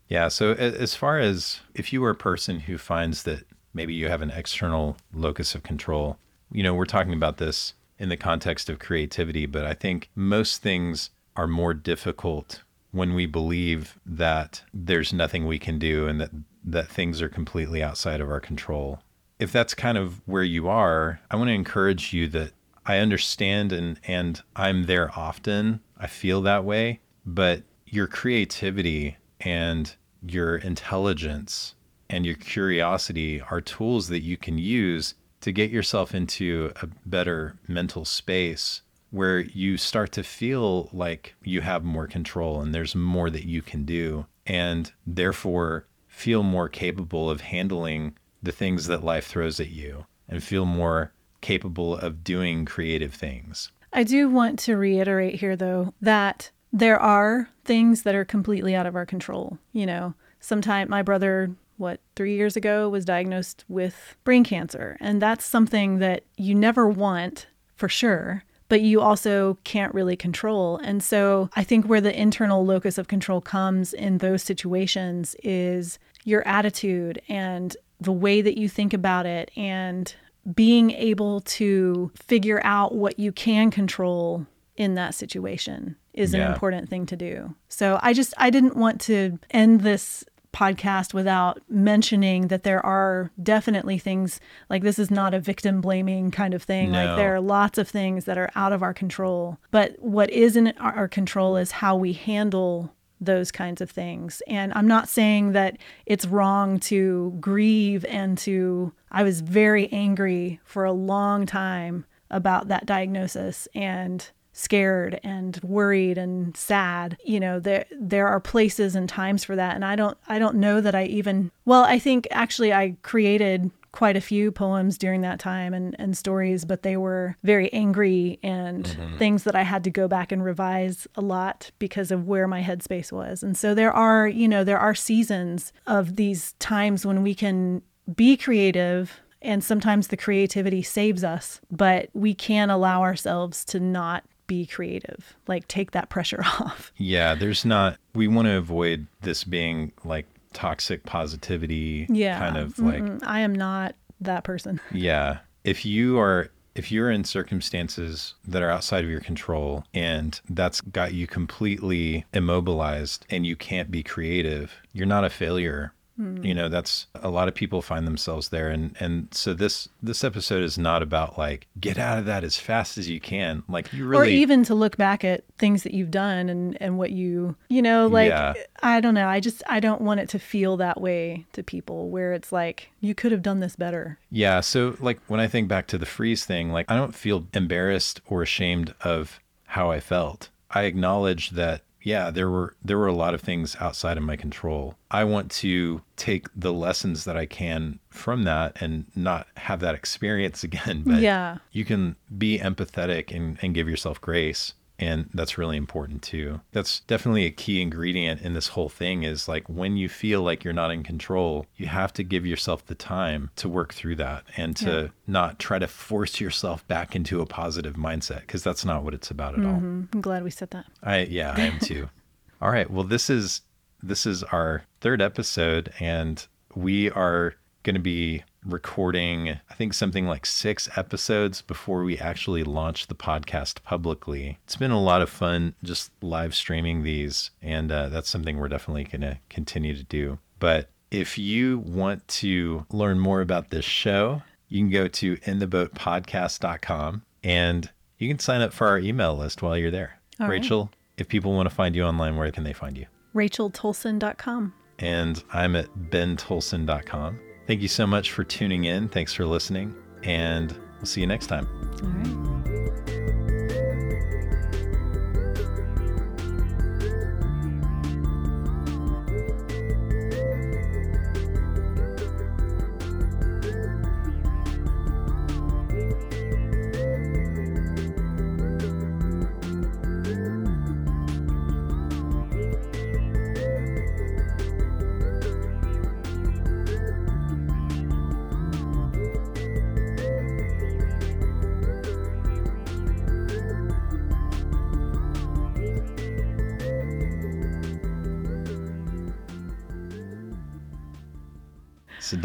Yeah. 0.08 0.28
So, 0.28 0.52
as 0.52 0.94
far 0.94 1.18
as 1.18 1.60
if 1.74 1.92
you 1.92 2.04
are 2.04 2.10
a 2.10 2.14
person 2.14 2.60
who 2.60 2.78
finds 2.78 3.24
that 3.24 3.44
maybe 3.74 3.92
you 3.92 4.08
have 4.08 4.22
an 4.22 4.30
external 4.30 4.96
locus 5.12 5.54
of 5.54 5.62
control, 5.62 6.18
you 6.52 6.62
know, 6.62 6.74
we're 6.74 6.84
talking 6.84 7.12
about 7.12 7.38
this 7.38 7.74
in 7.98 8.08
the 8.08 8.16
context 8.16 8.68
of 8.68 8.78
creativity, 8.78 9.46
but 9.46 9.66
I 9.66 9.74
think 9.74 10.10
most 10.14 10.62
things 10.62 11.10
are 11.34 11.46
more 11.46 11.74
difficult 11.74 12.62
when 12.92 13.14
we 13.14 13.26
believe 13.26 13.98
that 14.06 14.62
there's 14.72 15.12
nothing 15.12 15.44
we 15.44 15.58
can 15.58 15.78
do 15.78 16.06
and 16.06 16.20
that, 16.20 16.30
that 16.64 16.88
things 16.88 17.20
are 17.20 17.28
completely 17.28 17.82
outside 17.82 18.20
of 18.20 18.30
our 18.30 18.40
control. 18.40 19.00
If 19.38 19.52
that's 19.52 19.74
kind 19.74 19.98
of 19.98 20.22
where 20.26 20.42
you 20.42 20.68
are, 20.68 21.20
I 21.30 21.36
want 21.36 21.48
to 21.48 21.54
encourage 21.54 22.12
you 22.12 22.28
that 22.28 22.52
I 22.86 22.98
understand 22.98 23.72
and, 23.72 24.00
and 24.06 24.40
I'm 24.54 24.84
there 24.84 25.10
often. 25.18 25.80
I 25.98 26.06
feel 26.06 26.40
that 26.42 26.64
way, 26.64 27.00
but 27.24 27.62
your 27.86 28.06
creativity 28.06 29.16
and 29.40 29.94
your 30.26 30.56
intelligence 30.56 31.74
and 32.08 32.24
your 32.24 32.36
curiosity 32.36 33.40
are 33.40 33.60
tools 33.60 34.08
that 34.08 34.22
you 34.22 34.36
can 34.36 34.58
use 34.58 35.14
to 35.40 35.52
get 35.52 35.70
yourself 35.70 36.14
into 36.14 36.72
a 36.80 36.88
better 37.04 37.56
mental 37.68 38.04
space 38.04 38.82
where 39.10 39.40
you 39.40 39.76
start 39.76 40.12
to 40.12 40.22
feel 40.22 40.88
like 40.92 41.34
you 41.44 41.60
have 41.60 41.84
more 41.84 42.06
control 42.06 42.60
and 42.60 42.74
there's 42.74 42.94
more 42.94 43.30
that 43.30 43.44
you 43.44 43.62
can 43.62 43.84
do 43.84 44.26
and 44.46 44.92
therefore 45.06 45.86
feel 46.08 46.42
more 46.42 46.68
capable 46.68 47.30
of 47.30 47.42
handling 47.42 48.16
the 48.46 48.52
things 48.52 48.86
that 48.86 49.04
life 49.04 49.26
throws 49.26 49.60
at 49.60 49.68
you 49.68 50.06
and 50.28 50.42
feel 50.42 50.64
more 50.64 51.12
capable 51.40 51.96
of 51.98 52.24
doing 52.24 52.64
creative 52.64 53.12
things. 53.12 53.70
I 53.92 54.02
do 54.02 54.28
want 54.28 54.58
to 54.60 54.76
reiterate 54.76 55.40
here, 55.40 55.56
though, 55.56 55.92
that 56.00 56.50
there 56.72 56.98
are 56.98 57.48
things 57.64 58.02
that 58.02 58.14
are 58.14 58.24
completely 58.24 58.74
out 58.74 58.86
of 58.86 58.96
our 58.96 59.06
control. 59.06 59.58
You 59.72 59.86
know, 59.86 60.14
sometime 60.40 60.88
my 60.88 61.02
brother, 61.02 61.50
what, 61.76 62.00
three 62.14 62.34
years 62.36 62.56
ago, 62.56 62.88
was 62.88 63.04
diagnosed 63.04 63.64
with 63.68 64.16
brain 64.24 64.44
cancer. 64.44 64.96
And 65.00 65.20
that's 65.20 65.44
something 65.44 65.98
that 65.98 66.24
you 66.36 66.54
never 66.54 66.88
want 66.88 67.46
for 67.76 67.88
sure, 67.88 68.44
but 68.68 68.80
you 68.80 69.00
also 69.00 69.58
can't 69.64 69.94
really 69.94 70.16
control. 70.16 70.78
And 70.78 71.02
so 71.02 71.50
I 71.54 71.64
think 71.64 71.86
where 71.86 72.00
the 72.00 72.18
internal 72.18 72.64
locus 72.64 72.98
of 72.98 73.08
control 73.08 73.40
comes 73.40 73.92
in 73.92 74.18
those 74.18 74.42
situations 74.42 75.36
is 75.42 75.98
your 76.24 76.46
attitude 76.46 77.22
and 77.28 77.76
the 78.00 78.12
way 78.12 78.42
that 78.42 78.58
you 78.58 78.68
think 78.68 78.92
about 78.92 79.26
it 79.26 79.50
and 79.56 80.14
being 80.54 80.90
able 80.92 81.40
to 81.40 82.10
figure 82.14 82.60
out 82.64 82.94
what 82.94 83.18
you 83.18 83.32
can 83.32 83.70
control 83.70 84.46
in 84.76 84.94
that 84.94 85.14
situation 85.14 85.96
is 86.12 86.34
an 86.34 86.40
important 86.40 86.88
thing 86.88 87.04
to 87.06 87.16
do. 87.16 87.54
So 87.68 87.98
I 88.02 88.12
just 88.12 88.32
I 88.36 88.50
didn't 88.50 88.76
want 88.76 89.00
to 89.02 89.38
end 89.50 89.80
this 89.82 90.24
podcast 90.56 91.12
without 91.12 91.60
mentioning 91.68 92.48
that 92.48 92.62
there 92.62 92.84
are 92.84 93.30
definitely 93.42 93.98
things 93.98 94.40
like 94.70 94.82
this 94.82 94.98
is 94.98 95.10
not 95.10 95.34
a 95.34 95.40
victim 95.40 95.82
blaming 95.82 96.30
kind 96.30 96.54
of 96.54 96.62
thing. 96.62 96.92
No. 96.92 97.04
Like 97.04 97.16
there 97.16 97.34
are 97.34 97.40
lots 97.40 97.76
of 97.76 97.86
things 97.86 98.24
that 98.24 98.38
are 98.38 98.50
out 98.54 98.72
of 98.72 98.82
our 98.82 98.94
control. 98.94 99.58
But 99.70 99.96
what 99.98 100.30
is 100.30 100.56
in 100.56 100.68
our 100.78 101.08
control 101.08 101.58
is 101.58 101.72
how 101.72 101.94
we 101.96 102.14
handle 102.14 102.94
those 103.20 103.50
kinds 103.50 103.80
of 103.80 103.90
things. 103.90 104.42
And 104.46 104.72
I'm 104.74 104.86
not 104.86 105.08
saying 105.08 105.52
that 105.52 105.78
it's 106.04 106.26
wrong 106.26 106.78
to 106.80 107.36
grieve 107.40 108.04
and 108.06 108.36
to, 108.38 108.92
I 109.10 109.22
was 109.22 109.40
very 109.40 109.90
angry 109.92 110.60
for 110.64 110.84
a 110.84 110.92
long 110.92 111.46
time 111.46 112.04
about 112.30 112.68
that 112.68 112.86
diagnosis 112.86 113.68
and 113.74 114.28
scared 114.52 115.20
and 115.22 115.60
worried 115.62 116.16
and 116.16 116.56
sad 116.56 117.18
you 117.22 117.38
know 117.38 117.60
there 117.60 117.84
there 118.00 118.26
are 118.26 118.40
places 118.40 118.96
and 118.96 119.06
times 119.06 119.44
for 119.44 119.54
that 119.54 119.74
and 119.74 119.84
i 119.84 119.94
don't 119.94 120.16
i 120.28 120.38
don't 120.38 120.54
know 120.54 120.80
that 120.80 120.94
i 120.94 121.04
even 121.04 121.50
well 121.66 121.84
i 121.84 121.98
think 121.98 122.26
actually 122.30 122.72
i 122.72 122.96
created 123.02 123.70
quite 123.96 124.14
a 124.14 124.20
few 124.20 124.52
poems 124.52 124.98
during 124.98 125.22
that 125.22 125.40
time 125.40 125.72
and, 125.72 125.96
and 125.98 126.14
stories, 126.14 126.66
but 126.66 126.82
they 126.82 126.98
were 126.98 127.34
very 127.42 127.72
angry 127.72 128.38
and 128.42 128.84
mm-hmm. 128.84 129.16
things 129.16 129.44
that 129.44 129.56
I 129.56 129.62
had 129.62 129.82
to 129.84 129.90
go 129.90 130.06
back 130.06 130.30
and 130.32 130.44
revise 130.44 131.06
a 131.14 131.22
lot 131.22 131.70
because 131.78 132.10
of 132.10 132.28
where 132.28 132.46
my 132.46 132.62
headspace 132.62 133.10
was. 133.10 133.42
And 133.42 133.56
so 133.56 133.74
there 133.74 133.90
are, 133.90 134.28
you 134.28 134.48
know, 134.48 134.64
there 134.64 134.78
are 134.78 134.94
seasons 134.94 135.72
of 135.86 136.16
these 136.16 136.52
times 136.58 137.06
when 137.06 137.22
we 137.22 137.34
can 137.34 137.80
be 138.14 138.36
creative 138.36 139.18
and 139.40 139.64
sometimes 139.64 140.08
the 140.08 140.16
creativity 140.18 140.82
saves 140.82 141.24
us, 141.24 141.62
but 141.70 142.10
we 142.12 142.34
can 142.34 142.68
allow 142.68 143.00
ourselves 143.00 143.64
to 143.64 143.80
not 143.80 144.24
be 144.46 144.66
creative, 144.66 145.38
like 145.46 145.66
take 145.68 145.92
that 145.92 146.10
pressure 146.10 146.42
off. 146.60 146.92
Yeah, 146.98 147.34
there's 147.34 147.64
not, 147.64 147.96
we 148.14 148.28
want 148.28 148.44
to 148.44 148.58
avoid 148.58 149.06
this 149.22 149.42
being 149.42 149.92
like 150.04 150.26
toxic 150.56 151.04
positivity 151.04 152.06
Yeah. 152.08 152.38
kind 152.38 152.56
of 152.56 152.78
like, 152.78 153.02
I 153.24 153.40
am 153.40 153.54
not 153.54 153.94
that 154.20 154.42
person. 154.42 154.80
yeah. 154.92 155.38
If 155.64 155.84
you 155.84 156.18
are, 156.18 156.48
if 156.74 156.90
you're 156.90 157.10
in 157.10 157.24
circumstances 157.24 158.34
that 158.48 158.62
are 158.62 158.70
outside 158.70 159.04
of 159.04 159.10
your 159.10 159.20
control 159.20 159.84
and 159.92 160.40
that's 160.48 160.80
got 160.80 161.12
you 161.12 161.26
completely 161.26 162.24
immobilized 162.32 163.26
and 163.30 163.46
you 163.46 163.56
can't 163.56 163.90
be 163.90 164.02
creative, 164.02 164.72
you're 164.92 165.06
not 165.06 165.24
a 165.24 165.30
failure. 165.30 165.92
You 166.18 166.54
know, 166.54 166.70
that's 166.70 167.08
a 167.14 167.28
lot 167.28 167.46
of 167.46 167.54
people 167.54 167.82
find 167.82 168.06
themselves 168.06 168.48
there 168.48 168.70
and 168.70 168.96
and 168.98 169.28
so 169.32 169.52
this 169.52 169.86
this 170.02 170.24
episode 170.24 170.62
is 170.62 170.78
not 170.78 171.02
about 171.02 171.36
like 171.36 171.66
get 171.78 171.98
out 171.98 172.18
of 172.18 172.24
that 172.24 172.42
as 172.42 172.56
fast 172.56 172.96
as 172.96 173.06
you 173.08 173.20
can. 173.20 173.62
Like 173.68 173.92
you 173.92 174.06
really 174.06 174.28
or 174.28 174.30
even 174.30 174.64
to 174.64 174.74
look 174.74 174.96
back 174.96 175.24
at 175.24 175.44
things 175.58 175.82
that 175.82 175.92
you've 175.92 176.10
done 176.10 176.48
and 176.48 176.76
and 176.80 176.96
what 176.96 177.10
you 177.10 177.54
you 177.68 177.82
know 177.82 178.06
like 178.06 178.28
Yeah. 178.30 178.54
i 178.82 179.00
don't 179.00 179.14
know 179.14 179.26
i 179.28 179.40
just 179.40 179.62
i 179.66 179.80
don't 179.80 180.00
want 180.02 180.20
it 180.20 180.28
to 180.30 180.38
feel 180.38 180.76
that 180.78 181.00
way 181.00 181.46
to 181.52 181.62
people 181.62 182.08
where 182.10 182.32
it's 182.34 182.52
like 182.52 182.90
you 183.00 183.14
could 183.14 183.32
have 183.32 183.42
done 183.42 183.60
this 183.60 183.76
better 183.76 184.18
Yeah. 184.30 184.60
So, 184.60 184.96
like, 185.00 185.20
when 185.28 185.40
I 185.40 185.46
think 185.48 185.68
back 185.68 185.86
to 185.88 185.98
the 185.98 186.06
freeze 186.06 186.44
thing, 186.44 186.70
like, 186.72 186.90
I 186.90 186.96
don't 186.96 187.14
feel 187.14 187.46
embarrassed 187.54 188.20
or 188.26 188.42
ashamed 188.42 188.94
of 189.02 189.40
how 189.66 189.90
I 189.90 190.00
felt. 190.00 190.48
I 190.70 190.82
acknowledge 190.84 191.50
that, 191.50 191.82
yeah, 192.06 192.30
there 192.30 192.48
were 192.48 192.76
there 192.84 192.96
were 192.98 193.08
a 193.08 193.12
lot 193.12 193.34
of 193.34 193.40
things 193.40 193.76
outside 193.80 194.16
of 194.16 194.22
my 194.22 194.36
control. 194.36 194.94
I 195.10 195.24
want 195.24 195.50
to 195.62 196.02
take 196.16 196.46
the 196.54 196.72
lessons 196.72 197.24
that 197.24 197.36
I 197.36 197.46
can 197.46 197.98
from 198.10 198.44
that 198.44 198.80
and 198.80 199.06
not 199.16 199.48
have 199.56 199.80
that 199.80 199.96
experience 199.96 200.62
again. 200.68 201.02
But 201.04 201.18
Yeah. 201.20 201.58
you 201.72 201.84
can 201.84 202.14
be 202.38 202.60
empathetic 202.60 203.34
and, 203.34 203.58
and 203.60 203.74
give 203.74 203.88
yourself 203.88 204.20
grace. 204.20 204.72
And 204.98 205.28
that's 205.34 205.58
really 205.58 205.76
important 205.76 206.22
too. 206.22 206.60
That's 206.72 207.00
definitely 207.00 207.44
a 207.44 207.50
key 207.50 207.82
ingredient 207.82 208.40
in 208.40 208.54
this 208.54 208.68
whole 208.68 208.88
thing 208.88 209.24
is 209.24 209.46
like 209.46 209.68
when 209.68 209.96
you 209.98 210.08
feel 210.08 210.40
like 210.42 210.64
you're 210.64 210.72
not 210.72 210.90
in 210.90 211.02
control, 211.02 211.66
you 211.76 211.86
have 211.86 212.12
to 212.14 212.22
give 212.22 212.46
yourself 212.46 212.86
the 212.86 212.94
time 212.94 213.50
to 213.56 213.68
work 213.68 213.92
through 213.92 214.16
that 214.16 214.44
and 214.56 214.74
to 214.78 214.90
Yeah. 215.02 215.08
not 215.26 215.58
try 215.58 215.78
to 215.78 215.86
force 215.86 216.40
yourself 216.40 216.86
back 216.88 217.14
into 217.14 217.42
a 217.42 217.46
positive 217.46 217.96
mindset 217.96 218.40
because 218.40 218.62
that's 218.62 218.84
not 218.86 219.02
what 219.04 219.12
it's 219.12 219.30
about 219.30 219.58
at 219.58 219.64
all. 219.66 219.80
Mm, 219.80 220.08
i'm 220.14 220.20
glad 220.22 220.42
we 220.42 220.50
said 220.50 220.70
that 220.70 220.86
I 221.02 221.24
yeah, 221.24 221.52
I 221.56 221.60
am 221.60 221.78
too. 221.78 222.08
All 222.62 222.70
right. 222.70 222.90
Well, 222.90 223.04
this 223.04 223.28
is 223.28 223.60
this 224.02 224.24
is 224.24 224.42
our 224.44 224.84
third 225.02 225.20
episode 225.20 225.92
and 226.00 226.46
we 226.74 227.10
are 227.10 227.54
going 227.82 227.94
to 227.96 228.00
be 228.00 228.44
recording 228.66 229.50
I 229.70 229.74
think 229.74 229.94
something 229.94 230.26
like 230.26 230.44
6 230.46 230.88
episodes 230.96 231.62
before 231.62 232.02
we 232.02 232.18
actually 232.18 232.64
launched 232.64 233.08
the 233.08 233.14
podcast 233.14 233.82
publicly. 233.82 234.58
It's 234.64 234.76
been 234.76 234.90
a 234.90 235.00
lot 235.02 235.22
of 235.22 235.30
fun 235.30 235.74
just 235.82 236.10
live 236.22 236.54
streaming 236.54 237.02
these 237.02 237.50
and 237.62 237.90
uh, 237.92 238.08
that's 238.08 238.28
something 238.28 238.58
we're 238.58 238.68
definitely 238.68 239.04
going 239.04 239.20
to 239.22 239.38
continue 239.48 239.94
to 239.96 240.02
do. 240.04 240.38
But 240.58 240.90
if 241.10 241.38
you 241.38 241.78
want 241.78 242.26
to 242.28 242.86
learn 242.90 243.18
more 243.18 243.40
about 243.40 243.70
this 243.70 243.84
show, 243.84 244.42
you 244.68 244.80
can 244.80 244.90
go 244.90 245.06
to 245.08 245.36
intheboatpodcast.com 245.38 247.22
and 247.44 247.90
you 248.18 248.28
can 248.28 248.38
sign 248.38 248.60
up 248.60 248.72
for 248.72 248.86
our 248.88 248.98
email 248.98 249.36
list 249.36 249.62
while 249.62 249.76
you're 249.76 249.90
there. 249.90 250.18
All 250.40 250.48
right. 250.48 250.54
Rachel, 250.60 250.90
if 251.16 251.28
people 251.28 251.52
want 251.52 251.68
to 251.68 251.74
find 251.74 251.94
you 251.94 252.02
online, 252.02 252.36
where 252.36 252.50
can 252.50 252.64
they 252.64 252.72
find 252.72 252.96
you? 252.98 253.06
racheltoalson.com 253.34 254.72
And 254.98 255.44
I'm 255.52 255.76
at 255.76 255.94
bentoalson.com. 255.94 257.38
Thank 257.66 257.82
you 257.82 257.88
so 257.88 258.06
much 258.06 258.32
for 258.32 258.44
tuning 258.44 258.84
in. 258.84 259.08
Thanks 259.08 259.32
for 259.32 259.44
listening. 259.44 259.94
And 260.22 260.72
we'll 260.96 261.06
see 261.06 261.20
you 261.20 261.26
next 261.26 261.46
time. 261.48 261.68
all 262.02 262.08
right 262.08 262.45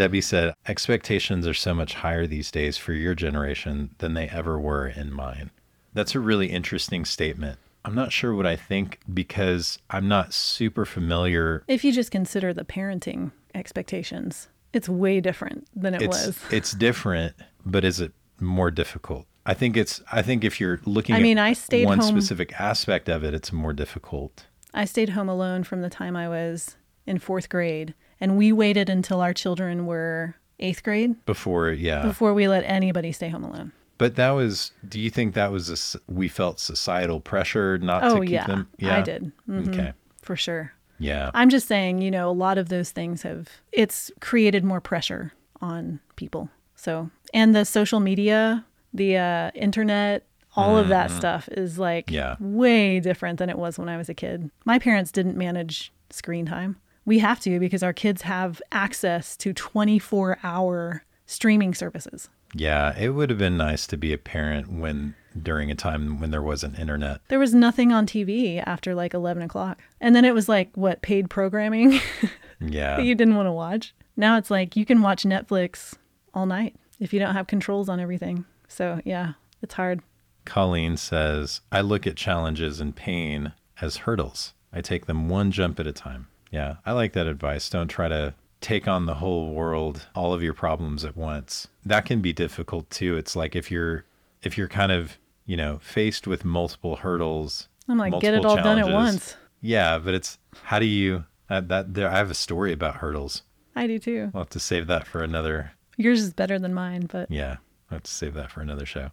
Debbie 0.01 0.19
said, 0.21 0.55
expectations 0.67 1.45
are 1.45 1.53
so 1.53 1.75
much 1.75 1.93
higher 1.93 2.25
these 2.25 2.49
days 2.49 2.75
for 2.75 2.91
your 2.91 3.13
generation 3.13 3.93
than 3.99 4.15
they 4.15 4.27
ever 4.29 4.59
were 4.59 4.87
in 4.87 5.13
mine. 5.13 5.51
That's 5.93 6.15
a 6.15 6.19
really 6.19 6.47
interesting 6.47 7.05
statement. 7.05 7.59
I'm 7.85 7.93
not 7.93 8.11
sure 8.11 8.33
what 8.33 8.47
I 8.47 8.55
think 8.55 8.97
because 9.13 9.77
I'm 9.91 10.07
not 10.07 10.33
super 10.33 10.85
familiar. 10.85 11.63
if 11.67 11.83
you 11.83 11.91
just 11.91 12.09
consider 12.09 12.51
the 12.51 12.63
parenting 12.63 13.31
expectations 13.53 14.47
it's 14.73 14.89
way 14.89 15.21
different 15.21 15.67
than 15.75 15.93
it 15.93 16.01
It's 16.01 16.25
was 16.25 16.39
it's 16.49 16.71
different, 16.71 17.35
but 17.63 17.85
is 17.85 17.99
it 17.99 18.11
more 18.39 18.71
difficult? 18.71 19.27
I 19.45 19.53
think 19.53 19.77
it's 19.77 20.01
I 20.11 20.23
think 20.23 20.43
if 20.43 20.59
you're 20.59 20.79
looking 20.83 21.13
I 21.13 21.19
at 21.19 21.21
mean, 21.21 21.37
I 21.37 21.53
stayed 21.53 21.85
one 21.85 21.99
home- 21.99 22.07
specific 22.09 22.59
aspect 22.59 23.07
of 23.07 23.23
it, 23.23 23.35
it's 23.35 23.51
more 23.53 23.73
difficult. 23.73 24.47
I 24.73 24.85
stayed 24.85 25.09
home 25.09 25.29
alone 25.29 25.63
from 25.63 25.81
the 25.83 25.89
time 25.91 26.15
I 26.15 26.27
was 26.27 26.75
in 27.05 27.19
fourth 27.19 27.49
grade, 27.49 27.93
and 28.21 28.37
we 28.37 28.51
waited 28.53 28.89
until 28.89 29.19
our 29.19 29.33
children 29.33 29.85
were 29.85 30.35
eighth 30.59 30.83
grade 30.83 31.25
Before, 31.25 31.71
yeah. 31.71 32.03
before 32.03 32.33
we 32.33 32.47
let 32.47 32.63
anybody 32.65 33.11
stay 33.11 33.27
home 33.29 33.43
alone. 33.43 33.71
But 33.97 34.15
that 34.15 34.31
was. 34.31 34.71
Do 34.87 34.99
you 34.99 35.09
think 35.09 35.33
that 35.35 35.51
was 35.51 35.69
a, 35.95 35.99
we 36.11 36.27
felt 36.27 36.59
societal 36.59 37.19
pressure 37.19 37.77
not 37.77 38.03
Oh 38.03 38.19
to 38.21 38.25
keep 38.25 38.45
them? 38.45 38.67
yeah. 38.77 38.97
I 38.97 39.01
did 39.01 39.31
Mhm, 39.49 39.67
Okay. 39.69 39.93
for 40.21 40.35
sure. 40.35 40.73
Yeah. 40.99 41.31
I'm 41.33 41.49
just 41.49 41.67
saying, 41.67 42.01
you 42.01 42.09
know, 42.11 42.29
a 42.29 42.31
lot 42.31 42.57
of 42.57 42.69
those 42.69 42.91
things 42.91 43.23
have 43.23 43.49
it's 43.71 44.09
created 44.21 44.63
more 44.63 44.79
pressure 44.81 45.33
on 45.61 45.99
people. 46.15 46.49
So, 46.75 47.09
and 47.33 47.53
the 47.55 47.65
social 47.65 47.99
media, 47.99 48.65
the 48.93 49.17
uh, 49.17 49.51
internet, 49.55 50.25
all 50.55 50.77
of 50.77 50.87
that 50.89 51.09
stuff 51.11 51.47
is 51.51 51.77
like 51.79 52.07
Mm-hmm. 52.07 52.15
Yeah. 52.15 52.35
way 52.39 52.99
different 52.99 53.39
than 53.39 53.49
it 53.49 53.57
was 53.57 53.77
when 53.79 53.87
I 53.89 53.97
was 53.97 54.09
a 54.09 54.13
kid. 54.15 54.49
My 54.65 54.79
parents 54.79 55.11
didn't 55.11 55.37
manage 55.37 55.91
screen 56.09 56.45
time. 56.45 56.77
We 57.05 57.19
have 57.19 57.39
to 57.41 57.59
because 57.59 57.83
our 57.83 57.93
kids 57.93 58.21
have 58.23 58.61
access 58.71 59.35
to 59.37 59.53
24 59.53 60.37
hour 60.43 61.03
streaming 61.25 61.73
services. 61.73 62.29
Yeah, 62.53 62.97
it 62.99 63.09
would 63.09 63.29
have 63.29 63.39
been 63.39 63.57
nice 63.57 63.87
to 63.87 63.97
be 63.97 64.11
a 64.13 64.17
parent 64.17 64.71
when 64.71 65.15
during 65.41 65.71
a 65.71 65.75
time 65.75 66.19
when 66.19 66.31
there 66.31 66.41
wasn't 66.41 66.77
internet. 66.77 67.21
There 67.29 67.39
was 67.39 67.53
nothing 67.53 67.93
on 67.93 68.05
TV 68.05 68.61
after 68.65 68.93
like 68.93 69.13
11 69.13 69.41
o'clock. 69.43 69.81
And 70.01 70.13
then 70.15 70.25
it 70.25 70.33
was 70.33 70.49
like, 70.49 70.69
what, 70.75 71.01
paid 71.01 71.29
programming 71.29 71.99
Yeah. 72.59 72.97
that 72.97 73.05
you 73.05 73.15
didn't 73.15 73.35
want 73.35 73.47
to 73.47 73.51
watch? 73.53 73.93
Now 74.17 74.37
it's 74.37 74.51
like 74.51 74.75
you 74.75 74.85
can 74.85 75.01
watch 75.01 75.23
Netflix 75.23 75.93
all 76.33 76.45
night 76.45 76.75
if 76.99 77.13
you 77.13 77.19
don't 77.19 77.33
have 77.33 77.47
controls 77.47 77.87
on 77.89 77.99
everything. 78.01 78.43
So, 78.67 79.01
yeah, 79.05 79.33
it's 79.61 79.73
hard. 79.73 80.01
Colleen 80.45 80.97
says, 80.97 81.61
I 81.71 81.81
look 81.81 82.05
at 82.05 82.15
challenges 82.17 82.81
and 82.81 82.95
pain 82.95 83.53
as 83.79 83.97
hurdles. 83.97 84.53
I 84.73 84.81
take 84.81 85.05
them 85.05 85.29
one 85.29 85.51
jump 85.51 85.79
at 85.79 85.87
a 85.87 85.91
time. 85.93 86.27
Yeah, 86.51 86.75
I 86.85 86.91
like 86.91 87.13
that 87.13 87.27
advice. 87.27 87.69
Don't 87.69 87.87
try 87.87 88.07
to 88.07 88.35
take 88.59 88.87
on 88.87 89.05
the 89.05 89.15
whole 89.15 89.53
world, 89.53 90.07
all 90.13 90.33
of 90.33 90.43
your 90.43 90.53
problems 90.53 91.03
at 91.03 91.17
once. 91.17 91.67
That 91.85 92.05
can 92.05 92.21
be 92.21 92.33
difficult 92.33 92.89
too. 92.89 93.17
It's 93.17 93.35
like 93.35 93.55
if 93.55 93.71
you're 93.71 94.05
if 94.43 94.57
you're 94.57 94.67
kind 94.67 94.91
of, 94.91 95.17
you 95.45 95.57
know, 95.57 95.79
faced 95.81 96.27
with 96.27 96.45
multiple 96.45 96.97
hurdles. 96.97 97.67
I'm 97.87 97.97
like, 97.97 98.19
get 98.19 98.33
it 98.33 98.45
all 98.45 98.57
done 98.57 98.79
at 98.79 98.91
once. 98.91 99.35
Yeah, 99.61 99.97
but 99.97 100.13
it's 100.13 100.37
how 100.63 100.79
do 100.79 100.85
you 100.85 101.25
that, 101.49 101.67
that 101.69 101.93
there 101.93 102.09
I 102.09 102.17
have 102.17 102.31
a 102.31 102.35
story 102.35 102.71
about 102.71 102.95
hurdles. 102.95 103.43
I 103.75 103.87
do 103.87 103.99
too. 103.99 104.29
We'll 104.33 104.43
have 104.43 104.49
to 104.49 104.59
save 104.59 104.87
that 104.87 105.07
for 105.07 105.23
another 105.23 105.71
Yours 105.97 106.21
is 106.21 106.33
better 106.33 106.57
than 106.57 106.73
mine, 106.73 107.07
but 107.11 107.29
yeah. 107.29 107.57
I'll 107.89 107.97
have 107.97 108.03
to 108.03 108.11
save 108.11 108.33
that 108.35 108.51
for 108.51 108.61
another 108.61 108.85
show. 108.85 109.09